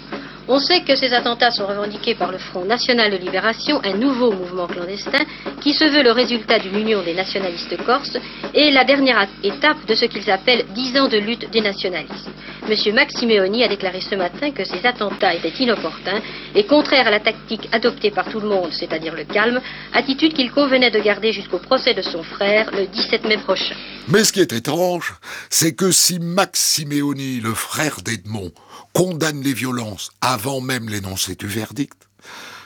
[0.52, 4.32] On sait que ces attentats sont revendiqués par le Front National de Libération, un nouveau
[4.32, 5.24] mouvement clandestin
[5.62, 8.18] qui se veut le résultat d'une union des nationalistes corses
[8.56, 12.32] et la dernière étape de ce qu'ils appellent 10 ans de lutte des nationalistes.
[12.68, 16.20] Monsieur Maximeoni a déclaré ce matin que ces attentats étaient inopportuns
[16.56, 19.62] et contraires à la tactique adoptée par tout le monde, c'est-à-dire le calme,
[19.94, 23.76] attitude qu'il convenait de garder jusqu'au procès de son frère le 17 mai prochain.
[24.08, 25.14] Mais ce qui est étrange,
[25.52, 28.52] c'est que si Max Simeoni, le frère d'Edmond,
[28.93, 32.08] condamne les violences avant même l'énoncé du verdict,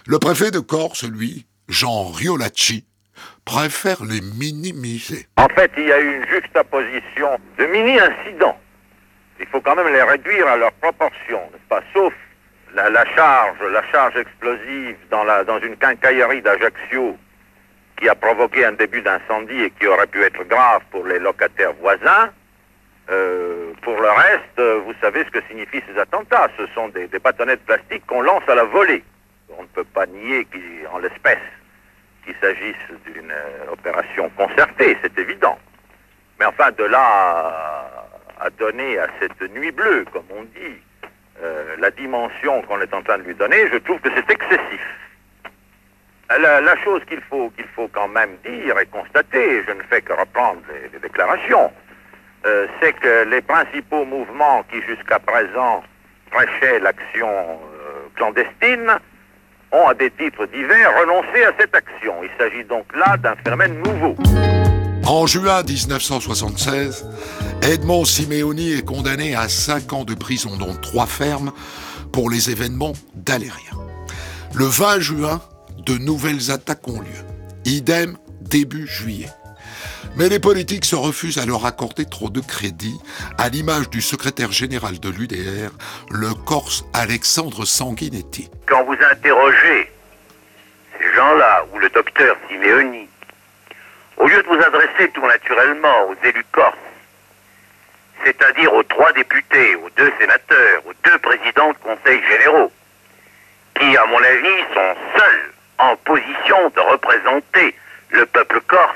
[0.07, 2.85] le préfet de Corse, lui, Jean Riolacci,
[3.45, 5.27] préfère les minimiser.
[5.37, 8.57] En fait, il y a eu une juxtaposition de mini-incidents.
[9.39, 11.81] Il faut quand même les réduire à leurs proportions, n'est-ce pas?
[11.93, 12.13] Sauf
[12.75, 17.17] la, charge, explosive dans une quincaillerie d'Ajaccio
[17.97, 21.73] qui a provoqué un début d'incendie et qui aurait pu être grave pour les locataires
[21.79, 22.31] voisins.
[23.09, 26.47] Euh, pour le reste, euh, vous savez ce que signifient ces attentats.
[26.57, 29.03] Ce sont des, des bâtonnets de plastique qu'on lance à la volée.
[29.57, 31.37] On ne peut pas nier qu'en l'espèce
[32.25, 35.57] qu'il s'agisse d'une euh, opération concertée, c'est évident.
[36.39, 40.81] Mais enfin, de là à, donner à cette nuit bleue, comme on dit,
[41.41, 44.81] euh, la dimension qu'on est en train de lui donner, je trouve que c'est excessif.
[46.29, 50.13] La, chose qu'il faut, qu'il faut quand même dire et constater, je ne fais que
[50.13, 51.71] reprendre les déclarations,
[52.45, 55.83] euh, c'est que les principaux mouvements qui jusqu'à présent
[56.31, 58.91] prêchaient l'action euh, clandestine
[59.71, 62.13] ont, à des titres divers, renoncé à cette action.
[62.23, 64.15] Il s'agit donc là d'un phénomène nouveau.
[65.05, 67.05] En juin 1976,
[67.61, 71.51] Edmond Simeoni est condamné à 5 ans de prison, dont 3 fermes,
[72.11, 73.71] pour les événements d'Aléria.
[74.53, 75.41] Le 20 juin,
[75.85, 77.25] de nouvelles attaques ont lieu.
[77.65, 79.29] Idem début juillet.
[80.15, 82.99] Mais les politiques se refusent à leur accorder trop de crédit,
[83.39, 85.71] à l'image du secrétaire général de l'UDR,
[86.11, 88.47] le Corse Alexandre Sanguinetti.
[88.67, 89.91] Quand vous interrogez
[90.99, 93.07] ces gens-là, ou le docteur Simeoni,
[94.17, 96.77] au lieu de vous adresser tout naturellement aux élus corses,
[98.23, 102.71] c'est-à-dire aux trois députés, aux deux sénateurs, aux deux présidents de conseils généraux,
[103.79, 107.75] qui, à mon avis, sont seuls en position de représenter
[108.11, 108.95] le peuple corse,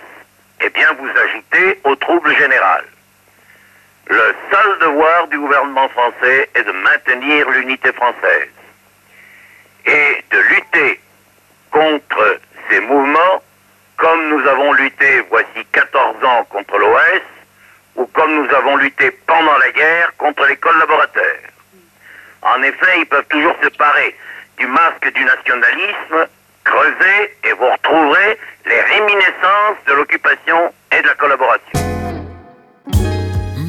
[0.62, 2.84] eh bien, vous agitez au trouble général.
[4.10, 8.50] Le seul devoir du gouvernement français est de maintenir l'unité française
[9.86, 11.00] et de lutter
[11.72, 12.40] contre
[12.70, 13.44] ces mouvements
[13.98, 17.22] comme nous avons lutté voici 14 ans contre l'OS
[17.96, 21.42] ou comme nous avons lutté pendant la guerre contre les collaborateurs.
[22.44, 24.16] En effet, ils peuvent toujours se parer
[24.58, 26.28] du masque du nationalisme,
[26.72, 30.58] creuser et vous retrouverez les réminiscences de l'occupation
[30.92, 31.80] et de la collaboration.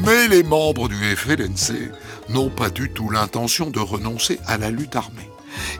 [0.05, 1.91] Mais les membres du FLNC
[2.29, 5.29] n'ont pas du tout l'intention de renoncer à la lutte armée.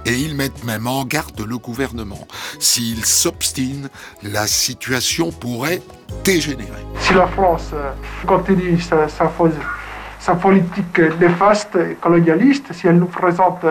[0.06, 2.28] Et ils mettent même en garde le gouvernement.
[2.60, 3.90] S'il s'obstine,
[4.24, 5.82] la situation pourrait
[6.24, 6.84] dégénérer.
[7.00, 7.92] Si la France euh,
[8.26, 9.32] continue sa, sa,
[10.20, 13.64] sa politique néfaste et colonialiste, si elle nous présente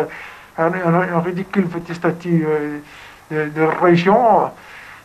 [0.56, 2.78] un, un- un ridicule petit statut euh,
[3.30, 4.50] de, de région,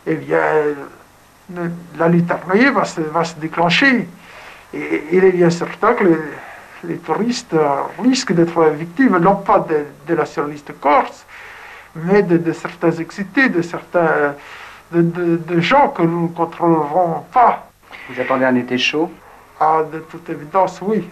[0.06, 0.40] eh bien,
[1.98, 4.08] la lutte armée va se, va se déclencher.
[4.72, 6.18] Et il est bien certain que les,
[6.84, 7.54] les touristes
[8.02, 11.24] risquent d'être victimes, non pas de, de nationalistes corses,
[11.94, 14.34] mais de, de certains excités, de certains
[14.90, 17.68] de, de- de gens que nous ne contrôlerons pas.
[18.08, 19.10] Vous attendez un été chaud?
[19.60, 21.08] Ah, de toute évidence, oui.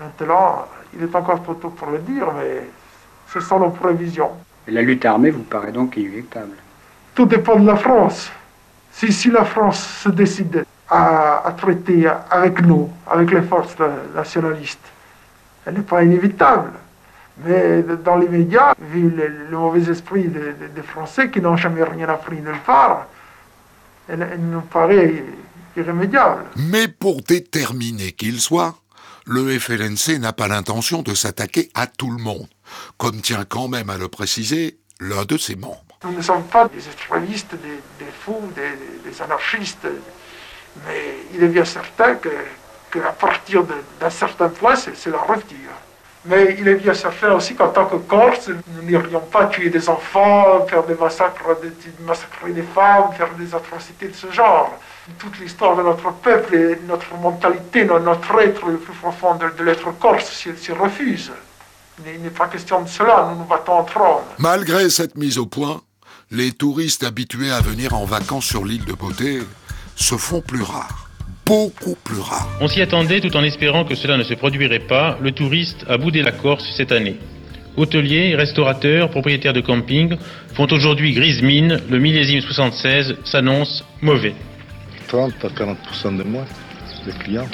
[0.00, 2.62] Maintenant, il est encore trop tôt pour le dire, mais
[3.28, 4.30] ce sont nos prévisions.
[4.68, 6.56] La lutte armée vous paraît donc inéluctable.
[7.14, 8.30] Tout dépend de la France.
[8.92, 13.88] Si, si la France se décide à, à traiter avec nous, avec les forces na-
[14.14, 14.80] nationalistes,
[15.64, 16.72] elle n'est pas inévitable.
[17.44, 22.36] Mais dans l'immédiat, vu le, le mauvais esprit des Français qui n'ont jamais rien appris
[22.36, 23.06] nulle part,
[24.08, 25.22] elle, elle nous paraît
[25.76, 26.44] irrémédiable.
[26.56, 28.74] Mais pour déterminer qu'il soit,
[29.26, 32.46] le FLNC n'a pas l'intention de s'attaquer à tout le monde,
[32.98, 35.82] comme tient quand même à le préciser l'un de ses membres.
[36.04, 39.86] Nous ne sommes pas des extrémistes, des, fous, des, anarchistes,
[40.86, 42.28] mais il est bien certain que,
[42.90, 45.56] qu'à partir de- d'un certain point, c'est, la rupture.
[46.26, 49.88] Mais il est bien certain aussi qu'en tant que Corse, nous n'irions pas tuer des
[49.88, 51.44] enfants, faire des massacres,
[52.00, 54.76] massacrer des femmes, faire des atrocités de ce genre.
[55.18, 59.48] Toute l'histoire de notre peuple et notre mentalité, no- notre être le plus profond de,
[59.50, 61.30] de l'être corse s'y refuse.
[62.04, 64.24] Il n'est- pas question de cela, nous nous battons entre hommes.
[64.38, 65.80] Malgré cette mise au point,
[66.30, 69.40] les touristes habitués à venir en vacances sur l'île de Beauté
[69.94, 71.08] se font plus rares,
[71.46, 72.48] beaucoup plus rares.
[72.60, 75.16] On s'y attendait tout en espérant que cela ne se produirait pas.
[75.22, 77.18] Le touriste a boudé la Corse cette année.
[77.78, 80.16] Hôteliers, restaurateurs, propriétaires de camping
[80.54, 81.80] font aujourd'hui grise mine.
[81.90, 84.34] Le millésime 76 s'annonce mauvais.
[85.08, 86.46] 30 à 40% de moins
[87.06, 87.48] de clients.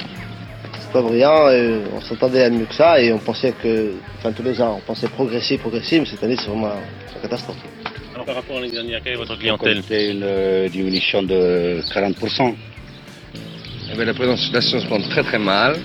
[0.93, 4.31] C'est pas brillant, et on s'attendait à mieux que ça et on pensait que, enfin
[4.31, 6.69] tous les ans, on pensait progresser, progresser, mais cette année c'est vraiment
[7.15, 7.57] une catastrophe.
[8.13, 12.53] Alors par rapport à l'année dernière, quelle est votre Comptez une diminution de 40%.
[13.91, 15.77] Eh ben, la présentation se porte très très mal.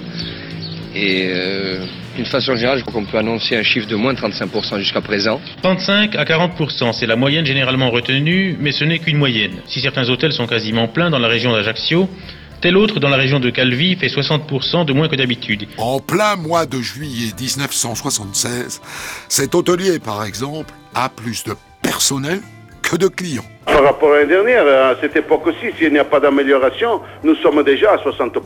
[0.95, 1.79] Et euh,
[2.17, 5.01] d'une façon générale, je crois qu'on peut annoncer un chiffre de moins de 35% jusqu'à
[5.01, 5.41] présent.
[5.63, 9.63] 35 à 40% c'est la moyenne généralement retenue, mais ce n'est qu'une moyenne.
[9.69, 12.11] Si certains hôtels sont quasiment pleins dans la région d'Ajaccio,
[12.61, 15.69] tel autre dans la région de Calvi fait 60% de moins que d'habitude.
[15.79, 18.81] En plein mois de juillet 1976,
[19.29, 22.41] cet hôtelier, par exemple, a plus de personnel
[22.83, 23.45] que de clients.
[23.67, 27.35] Par rapport à l'année dernière, à cette époque aussi, s'il n'y a pas d'amélioration, nous
[27.37, 28.41] sommes déjà à 60%.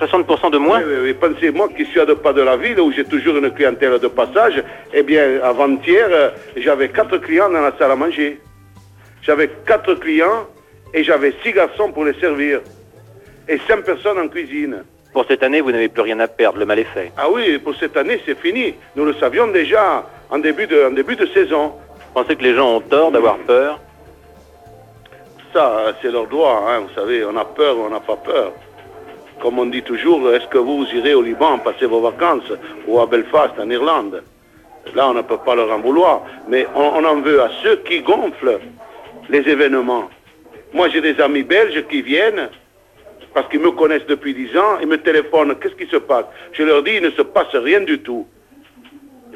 [0.00, 1.14] 60% de moins Oui, oui, oui.
[1.14, 3.98] Pensez, moi qui suis à deux pas de la ville, où j'ai toujours une clientèle
[4.00, 8.40] de passage, eh bien, avant-hier, j'avais quatre clients dans la salle à manger.
[9.22, 10.48] J'avais quatre clients
[10.92, 12.60] et j'avais six garçons pour les servir.
[13.48, 14.84] Et cinq personnes en cuisine.
[15.12, 17.12] Pour cette année, vous n'avez plus rien à perdre, le mal est fait.
[17.18, 18.74] Ah oui, pour cette année, c'est fini.
[18.96, 21.72] Nous le savions déjà en début de, en début de saison.
[22.14, 23.78] Vous pensez que les gens ont tort d'avoir peur?
[25.52, 28.52] Ça, c'est leur droit, hein, vous savez, on a peur ou on n'a pas peur.
[29.42, 32.50] Comme on dit toujours, est-ce que vous irez au Liban passer vos vacances
[32.86, 34.22] ou à Belfast, en Irlande?
[34.94, 36.22] Là, on ne peut pas leur en vouloir.
[36.48, 38.60] Mais on, on en veut à ceux qui gonflent
[39.28, 40.08] les événements.
[40.72, 42.48] Moi, j'ai des amis belges qui viennent
[43.34, 46.26] parce qu'ils me connaissent depuis 10 ans, ils me téléphonent, qu'est-ce qui se passe?
[46.52, 48.26] Je leur dis, il ne se passe rien du tout.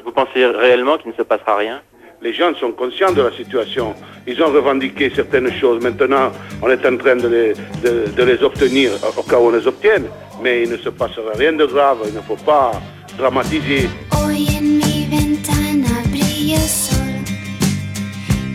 [0.03, 1.81] Vous pensez réellement qu'il ne se passera rien?
[2.21, 3.93] Les gens sont conscients de la situation.
[4.25, 5.83] Ils ont revendiqué certaines choses.
[5.83, 6.31] Maintenant,
[6.63, 9.67] on est en train de les, de- de les obtenir au cas où on les
[9.67, 10.05] obtienne.
[10.41, 11.99] Mais il ne se passera rien de grave.
[12.07, 12.71] Il ne faut pas
[13.17, 13.87] dramatiser.
[14.13, 17.15] Hoy en mi ventana brilla el sol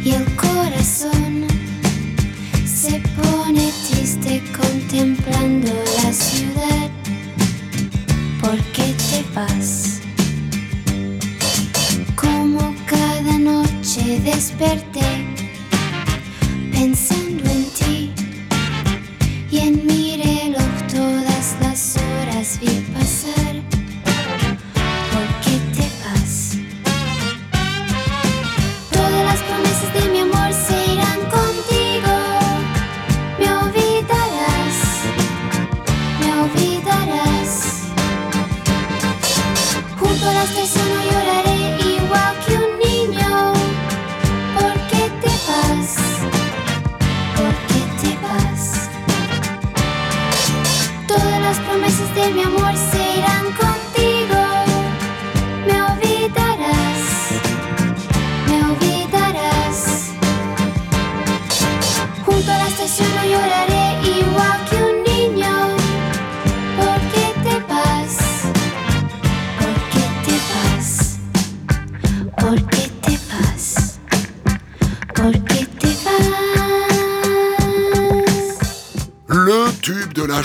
[0.05, 1.47] y el corazón
[2.67, 4.43] se pone triste
[4.93, 6.91] contemplando la ciudad.
[8.43, 10.03] ¿Por qué te vas?
[12.15, 15.01] Como cada noche desperté
[16.71, 18.13] pensando en ti
[19.51, 20.02] y en mi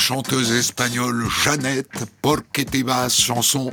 [0.08, 3.72] chanteuse espagnole Jeannette Porque te vas, chanson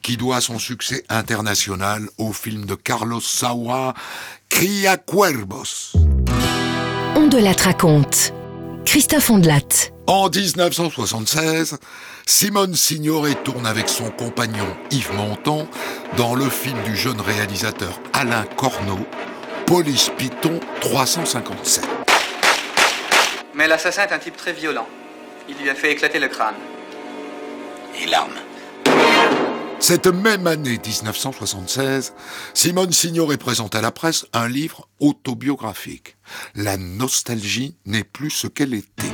[0.00, 3.92] qui doit son succès international au film de Carlos Saura,
[4.48, 5.94] Cria Cuervos.
[7.16, 8.32] On de la raconte.
[8.84, 9.90] Christophe Ondelat.
[10.06, 11.78] En 1976,
[12.26, 15.66] Simone Signoret tourne avec son compagnon Yves Montand
[16.16, 19.00] dans le film du jeune réalisateur Alain Corneau,
[19.66, 21.84] Police Python 357.
[23.56, 24.86] Mais l'assassin est un type très violent.
[25.54, 26.54] Il lui a fait éclater le crâne.
[28.00, 28.32] Et l'arme.
[29.80, 32.14] Cette même année 1976,
[32.54, 36.16] Simone Signoret présente à la presse un livre autobiographique.
[36.54, 39.12] La nostalgie n'est plus ce qu'elle était.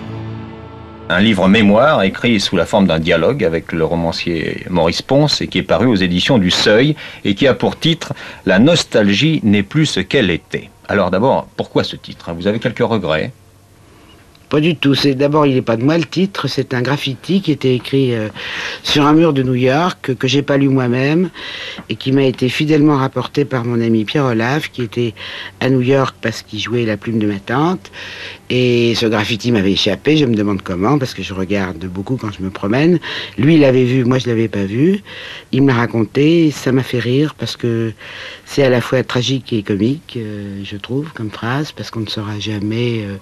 [1.09, 5.49] Un livre mémoire écrit sous la forme d'un dialogue avec le romancier Maurice Ponce et
[5.49, 8.12] qui est paru aux éditions du Seuil et qui a pour titre
[8.47, 10.70] La nostalgie n'est plus ce qu'elle était.
[10.86, 13.32] Alors d'abord, pourquoi ce titre Vous avez quelques regrets?
[14.49, 14.94] Pas du tout.
[14.94, 16.49] C'est d'abord, il n'est pas de moi le titre.
[16.49, 18.28] C'est un graffiti qui était écrit euh,
[18.82, 21.28] sur un mur de New York que, j'ai pas lu moi-même
[21.90, 25.14] et qui m'a été fidèlement rapporté par mon ami Pierre Olave qui était
[25.61, 27.90] à New York parce qu'il jouait la plume de ma tante.
[28.49, 30.16] Et ce graffiti m'avait échappé.
[30.16, 32.99] Je me demande comment parce que je regarde beaucoup quand je me promène.
[33.36, 35.03] Lui, il l'avait vu, moi je l'avais pas vu.
[35.53, 36.51] Il me l'a raconté.
[36.51, 37.92] Ça m'a fait rire parce que
[38.46, 42.07] c'est à la fois tragique et comique, euh, je trouve, comme phrase, parce qu'on ne
[42.09, 43.03] saura jamais.
[43.03, 43.16] euh,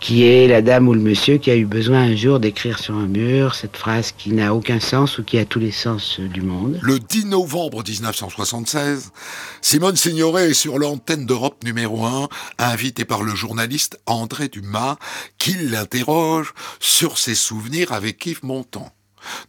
[0.00, 2.94] qui est la dame ou le monsieur qui a eu besoin un jour d'écrire sur
[2.94, 6.28] un mur cette phrase qui n'a aucun sens ou qui a tous les sens euh,
[6.28, 6.78] du monde.
[6.82, 9.12] Le 10 novembre 1976,
[9.60, 12.28] Simone Signoret est sur l'antenne d'Europe numéro 1,
[12.58, 14.96] invitée par le journaliste André Dumas,
[15.38, 18.90] qui l'interroge sur ses souvenirs avec Yves Montand.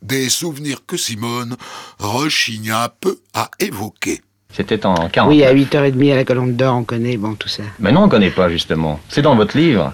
[0.02, 1.56] Des souvenirs que Simone
[2.00, 4.22] rechigne un peu à évoquer.
[4.52, 5.30] C'était en 40.
[5.30, 7.64] Oui, à 8h30 à la Colombe d'Or, on connaît, bon, tout ça.
[7.80, 9.00] Mais non, on ne connaît pas justement.
[9.10, 9.94] C'est dans votre livre.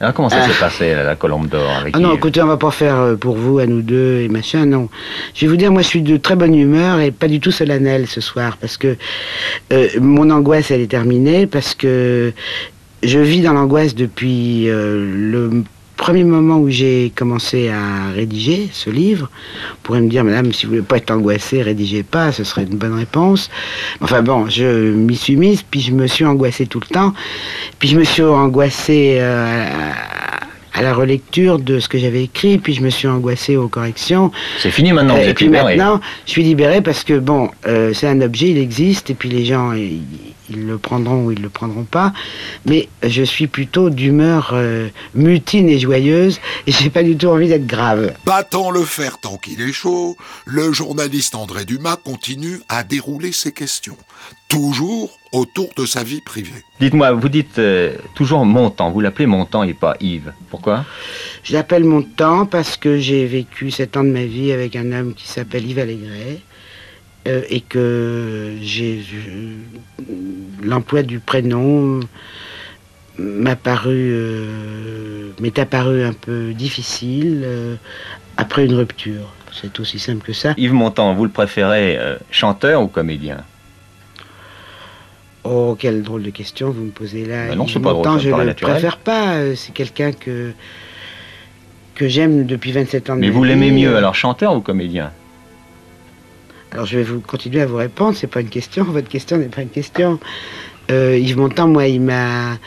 [0.00, 2.46] Alors comment ça s'est passé, la, la colombe d'or avec Ah non, Yves écoutez, on
[2.46, 4.88] va pas faire euh, pour vous, à nous deux et machin, non.
[5.34, 7.52] Je vais vous dire, moi, je suis de très bonne humeur et pas du tout
[7.52, 8.96] solennel ce soir parce que
[9.72, 12.32] euh, mon angoisse, elle est terminée parce que
[13.02, 15.62] je vis dans l'angoisse depuis euh, le
[15.96, 19.30] premier moment où j'ai commencé à rédiger ce livre.
[19.72, 22.64] On pourrait me dire, madame, si vous voulez pas être angoissée, rédigez pas, ce serait
[22.64, 23.50] une bonne réponse.
[24.00, 27.12] Enfin bon, je m'y suis mise, puis je me suis angoissée tout le temps.
[27.78, 29.66] Puis je me suis angoissée euh,
[30.74, 33.68] à, à la relecture de ce que j'avais écrit, puis je me suis angoissée aux
[33.68, 34.32] corrections.
[34.58, 35.76] C'est fini maintenant, vous et êtes puis libéré.
[35.76, 39.28] maintenant, je suis libérée parce que bon, euh, c'est un objet, il existe, et puis
[39.28, 40.00] les gens, ils,
[40.50, 42.12] ils le prendront ou ils le prendront pas.
[42.66, 47.48] Mais je suis plutôt d'humeur euh, mutine et joyeuse, et j'ai pas du tout envie
[47.48, 48.14] d'être grave.
[48.24, 53.52] Battant le fer tant qu'il est chaud, le journaliste André Dumas continue à dérouler ses
[53.52, 53.96] questions,
[54.48, 56.62] toujours autour de sa vie privée.
[56.80, 60.32] Dites-moi, vous dites euh, toujours Montant, vous l'appelez Montant et pas Yves.
[60.50, 60.84] Pourquoi?
[61.42, 64.92] Je l'appelle mon temps parce que j'ai vécu sept ans de ma vie avec un
[64.92, 66.40] homme qui s'appelle Yves Allégret.
[67.26, 70.06] Euh, et que j'ai je-
[70.66, 72.00] l'emploi du prénom
[73.18, 77.76] m'a paru euh, m'est apparu un peu difficile euh,
[78.36, 79.32] après une rupture.
[79.52, 80.54] C'est aussi simple que ça.
[80.56, 83.38] Yves Montand, vous le préférez euh, chanteur ou comédien?
[85.44, 87.48] Oh, quelle drôle de question vous me posez là.
[87.48, 89.34] Ben non, c'est pas Montand, je paraît le préfère pas.
[89.34, 90.52] euh, C'est quelqu'un que
[91.94, 95.12] que j'aime depuis 27 ans de Mais ma vous l'aimez mieux, alors chanteur ou comédien?
[96.74, 99.44] Alors je vais vous continuer à vous répondre, c'est pas une question, votre question n'est
[99.46, 100.18] pas une question.
[100.90, 102.58] Euh, Yves Montand, moi, il m'a...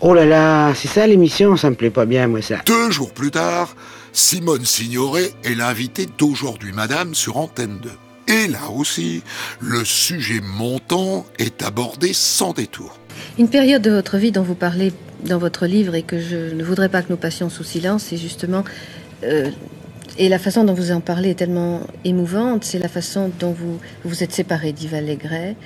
[0.00, 2.56] Oh là là, c'est ça l'émission, ça me plaît pas bien, moi, ça.
[2.66, 3.76] Deux jours plus tard,
[4.12, 7.90] Simone Signoret est l'invitée d'aujourd'hui Madame sur Antenne 2.
[8.26, 9.22] Et là aussi,
[9.60, 12.98] le sujet montant est abordé sans détour.
[13.38, 14.92] Une période de votre vie dont vous parlez
[15.24, 18.16] dans votre livre et que je ne voudrais pas que nous passions sous silence, c'est
[18.16, 18.64] justement.
[19.22, 19.48] euh,
[20.18, 23.80] et la façon dont vous en parlez est tellement émouvante, c'est la façon dont vous
[24.04, 25.56] vous êtes séparé d'Yves Allégret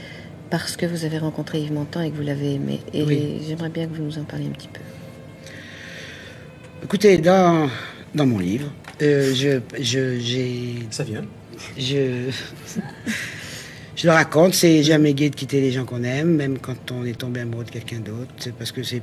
[0.51, 2.81] parce que vous avez rencontré Yves Montand et que vous l'avez aimé.
[2.93, 3.43] Et Oui.
[3.47, 4.81] j'aimerais bien que vous nous en parliez un petit peu.
[6.85, 7.69] Écoutez, dans,
[8.15, 8.71] dans mon livre,
[9.03, 10.87] euh, je, je, j'ai...
[10.91, 11.25] Ça vient.
[11.77, 12.31] Je...
[13.97, 17.05] je le raconte, c'est jamais gai de quitter les gens qu'on aime, même quand on
[17.05, 18.31] est tombé amoureux de quelqu'un d'autre.
[18.39, 19.03] C'est parce que c'est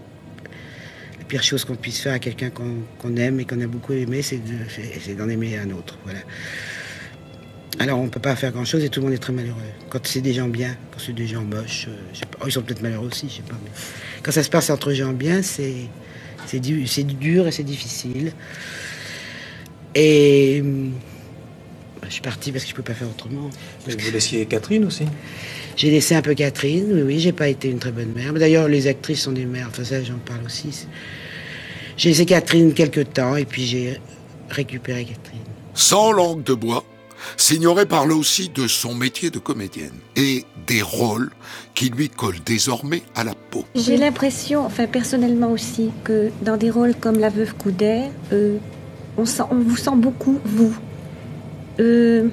[1.24, 4.22] la pire chose qu'on puisse faire à quelqu'un qu'on aime et qu'on a beaucoup aimé,
[4.22, 5.98] c'est de- c'est- c'est d'en aimer un autre.
[6.04, 6.20] Voilà.
[7.80, 9.62] Alors on peut pas faire grand chose et tout le monde est très malheureux.
[9.90, 12.46] Quand c'est des gens bien, quand c'est des gens moches, euh, je sais pas, oh,
[12.48, 13.56] ils sont peut-être malheureux aussi, je sais pas.
[14.22, 15.74] Quand ça se passe entre gens bien, c'est
[16.46, 18.34] c'est du- c'est dur et c'est difficile.
[19.96, 20.92] Et hum,
[22.06, 23.50] je suis parti parce que je peux pas faire autrement.
[23.88, 25.06] Vous laissiez Catherine aussi?
[25.76, 28.32] J'ai laissé un peu Catherine, oui, oui, j'ai pas été une très bonne mère.
[28.34, 30.86] Mais D'ailleurs, les actrices sont des mères, enfin ça j'en parle aussi.
[31.98, 34.00] J'ai laissé Catherine quelques temps et puis j'ai
[34.50, 35.40] récupéré Catherine.
[35.74, 36.84] Sans langue de bois,
[37.38, 41.32] Signoret parle aussi de son métier de comédienne et des rôles
[41.74, 43.66] qui lui collent désormais à la peau.
[43.76, 48.04] J'ai l'impression, enfin personnellement aussi, que dans des rôles comme La Veuve Couder,
[48.34, 48.58] euh,
[49.18, 50.76] on, sent- on vous sent beaucoup vous.
[51.80, 52.28] Euh,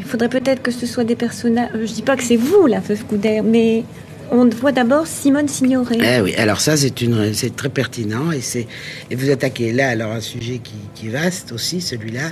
[0.00, 1.68] il faudrait peut-être que ce soit des personnages.
[1.74, 3.84] Je dis pas que c'est vous, La Veuve Couder, mais
[4.30, 5.98] on voit d'abord Simone Signoret.
[6.02, 8.66] Eh oui, alors ça c'est une, c'est très pertinent et c'est
[9.10, 12.30] et vous attaquez là alors un sujet qui, qui est vaste aussi celui-là.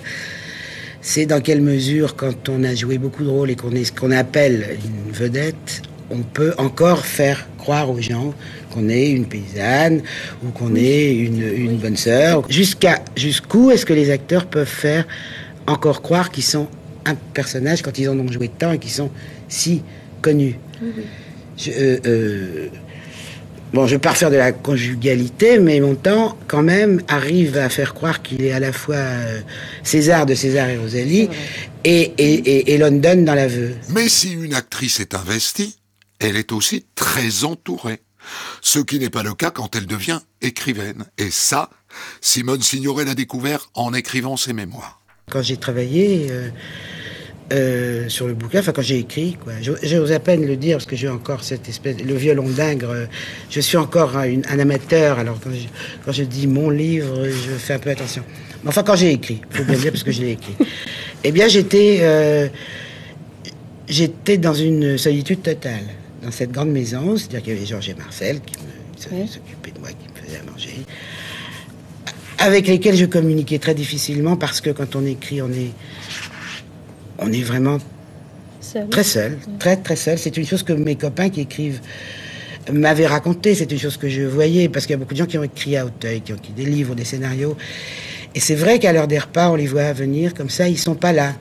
[1.03, 3.93] C'est dans quelle mesure quand on a joué beaucoup de rôles et qu'on est ce
[3.93, 8.33] qu'on appelle une vedette, on peut encore faire croire aux gens
[8.73, 10.01] qu'on est une paysanne
[10.43, 12.45] ou qu'on est une, une bonne sœur.
[12.49, 15.07] Jusqu'à jusqu'où est-ce que les acteurs peuvent faire
[15.67, 16.67] encore croire qu'ils sont
[17.09, 19.11] un personnage quand ils en ont joué tant et qu'ils sont
[19.49, 19.83] si
[20.21, 20.59] connus.
[21.57, 22.69] Je, euh, euh,
[23.73, 27.69] bon, je vais pas refaire de la conjugalité, mais mon temps, quand même, arrive à
[27.69, 29.41] faire croire qu'il est à la fois euh,
[29.83, 31.29] César de César et Rosalie
[31.85, 33.75] et, et, et, et London dans l'aveu.
[33.91, 35.77] Mais si une actrice est investie,
[36.21, 38.01] elle est aussi très entourée.
[38.61, 41.05] Ce qui n'est pas le cas quand elle devient écrivaine.
[41.17, 41.71] Et ça,
[42.21, 45.01] Simone Signoret l'a découvert en écrivant ses mémoires.
[45.31, 46.51] Quand j'ai travaillé euh,
[47.53, 50.77] euh, sur le bouquin, enfin quand j'ai écrit, quoi, j'o- j'ose à peine le dire
[50.77, 52.91] parce que j'ai encore cette espèce, le violon d'ingre.
[52.91, 53.07] euh,
[53.51, 55.19] je suis encore un, une- un amateur.
[55.19, 55.67] Alors quand je,
[56.05, 58.23] quand je dis mon livre, je fais un peu attention.
[58.63, 60.55] Mais enfin quand j'ai écrit, faut bien dire parce que je l'ai écrit.
[61.25, 62.47] Eh bien j'étais, euh,
[63.89, 65.83] j'étais dans une solitude totale
[66.23, 67.17] dans cette grande maison.
[67.17, 70.27] C'est-à-dire qu'il y avait Georges et Marcel qui me- qui s'occupaient de moi, qui me
[70.27, 70.75] faisaient à manger
[72.41, 75.73] avec lesquels je communiquais très difficilement parce que quand on écrit, on est,
[77.19, 77.79] on est vraiment
[78.91, 80.19] très seul, très très seul.
[80.19, 81.81] C'est une chose que mes copains qui écrivent
[82.73, 85.27] m'avaient raconté, c'est une chose que je voyais parce qu'il y a beaucoup de gens
[85.27, 87.57] qui ont écrit à Auteuil, qui ont écrit des livres, des scénarios.
[88.35, 90.95] Et c'est vrai qu'à l'heure des repas, on les voit venir comme ça, ils sont
[90.95, 91.35] pas là.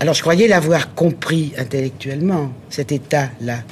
[0.00, 3.62] Alors je croyais l'avoir compris intellectuellement, cet état-là.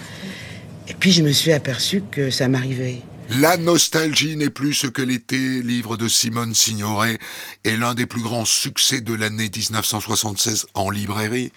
[0.89, 2.99] Et puis je me suis aperçu que ça m'arrivait.
[3.31, 7.19] La nostalgie n'est plus ce que l'était, livre de Simone Signoret,
[7.65, 11.51] est l'un des plus grands succès de l'année 1976 en librairie.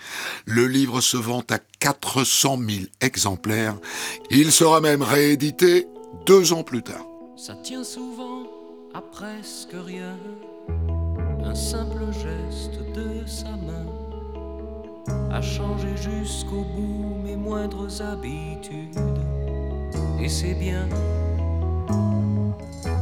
[0.45, 3.77] Le livre se vend à 400 000 exemplaires.
[4.31, 5.87] Il sera même réédité
[6.25, 7.05] deux ans plus tard.
[7.35, 8.47] Ça tient souvent
[8.93, 10.17] à presque rien,
[11.43, 13.85] un simple geste de sa main
[15.31, 18.97] a changé jusqu'au bout mes moindres habitudes.
[20.19, 20.87] Et c'est bien,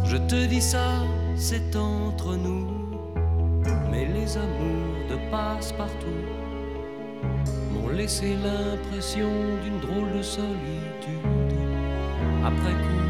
[0.05, 1.03] je te dis ça,
[1.35, 2.67] c'est entre nous,
[3.91, 6.23] mais les amours de passe-partout
[7.71, 9.29] m'ont laissé l'impression
[9.63, 11.59] d'une drôle de solitude
[12.45, 13.05] après coup.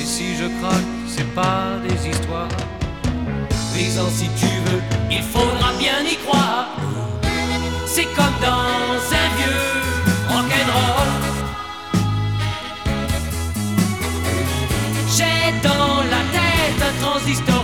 [0.00, 2.48] Et si je craque, c'est pas des histoires.
[3.74, 6.68] Paysan, si tu veux, il faudra bien y croire.
[7.86, 8.71] C'est comme dans
[17.20, 17.61] tête un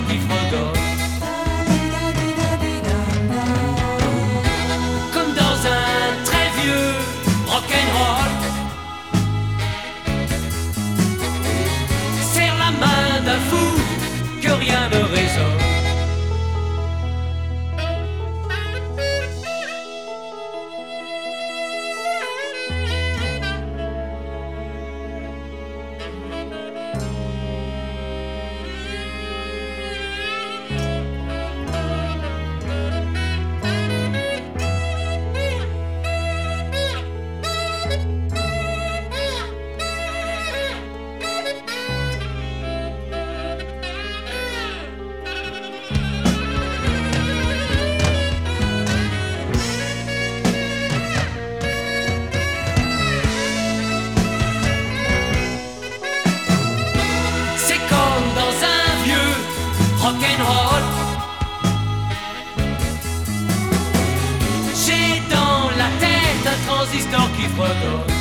[66.91, 68.18] tête un transistor qui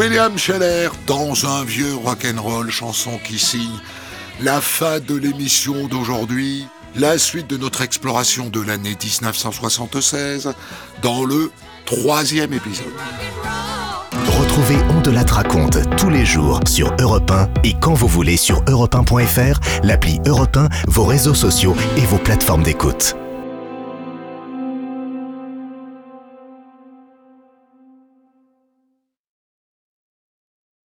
[0.00, 3.78] William Scheller dans un vieux rock'n'roll, chanson qui signe
[4.40, 10.54] la fin de l'émission d'aujourd'hui, la suite de notre exploration de l'année 1976
[11.02, 11.52] dans le
[11.84, 12.86] troisième épisode.
[14.38, 18.38] Retrouvez On de la raconte tous les jours sur Europe 1 et quand vous voulez
[18.38, 23.19] sur europe1.fr, l'appli Europe 1, vos réseaux sociaux et vos plateformes d'écoute.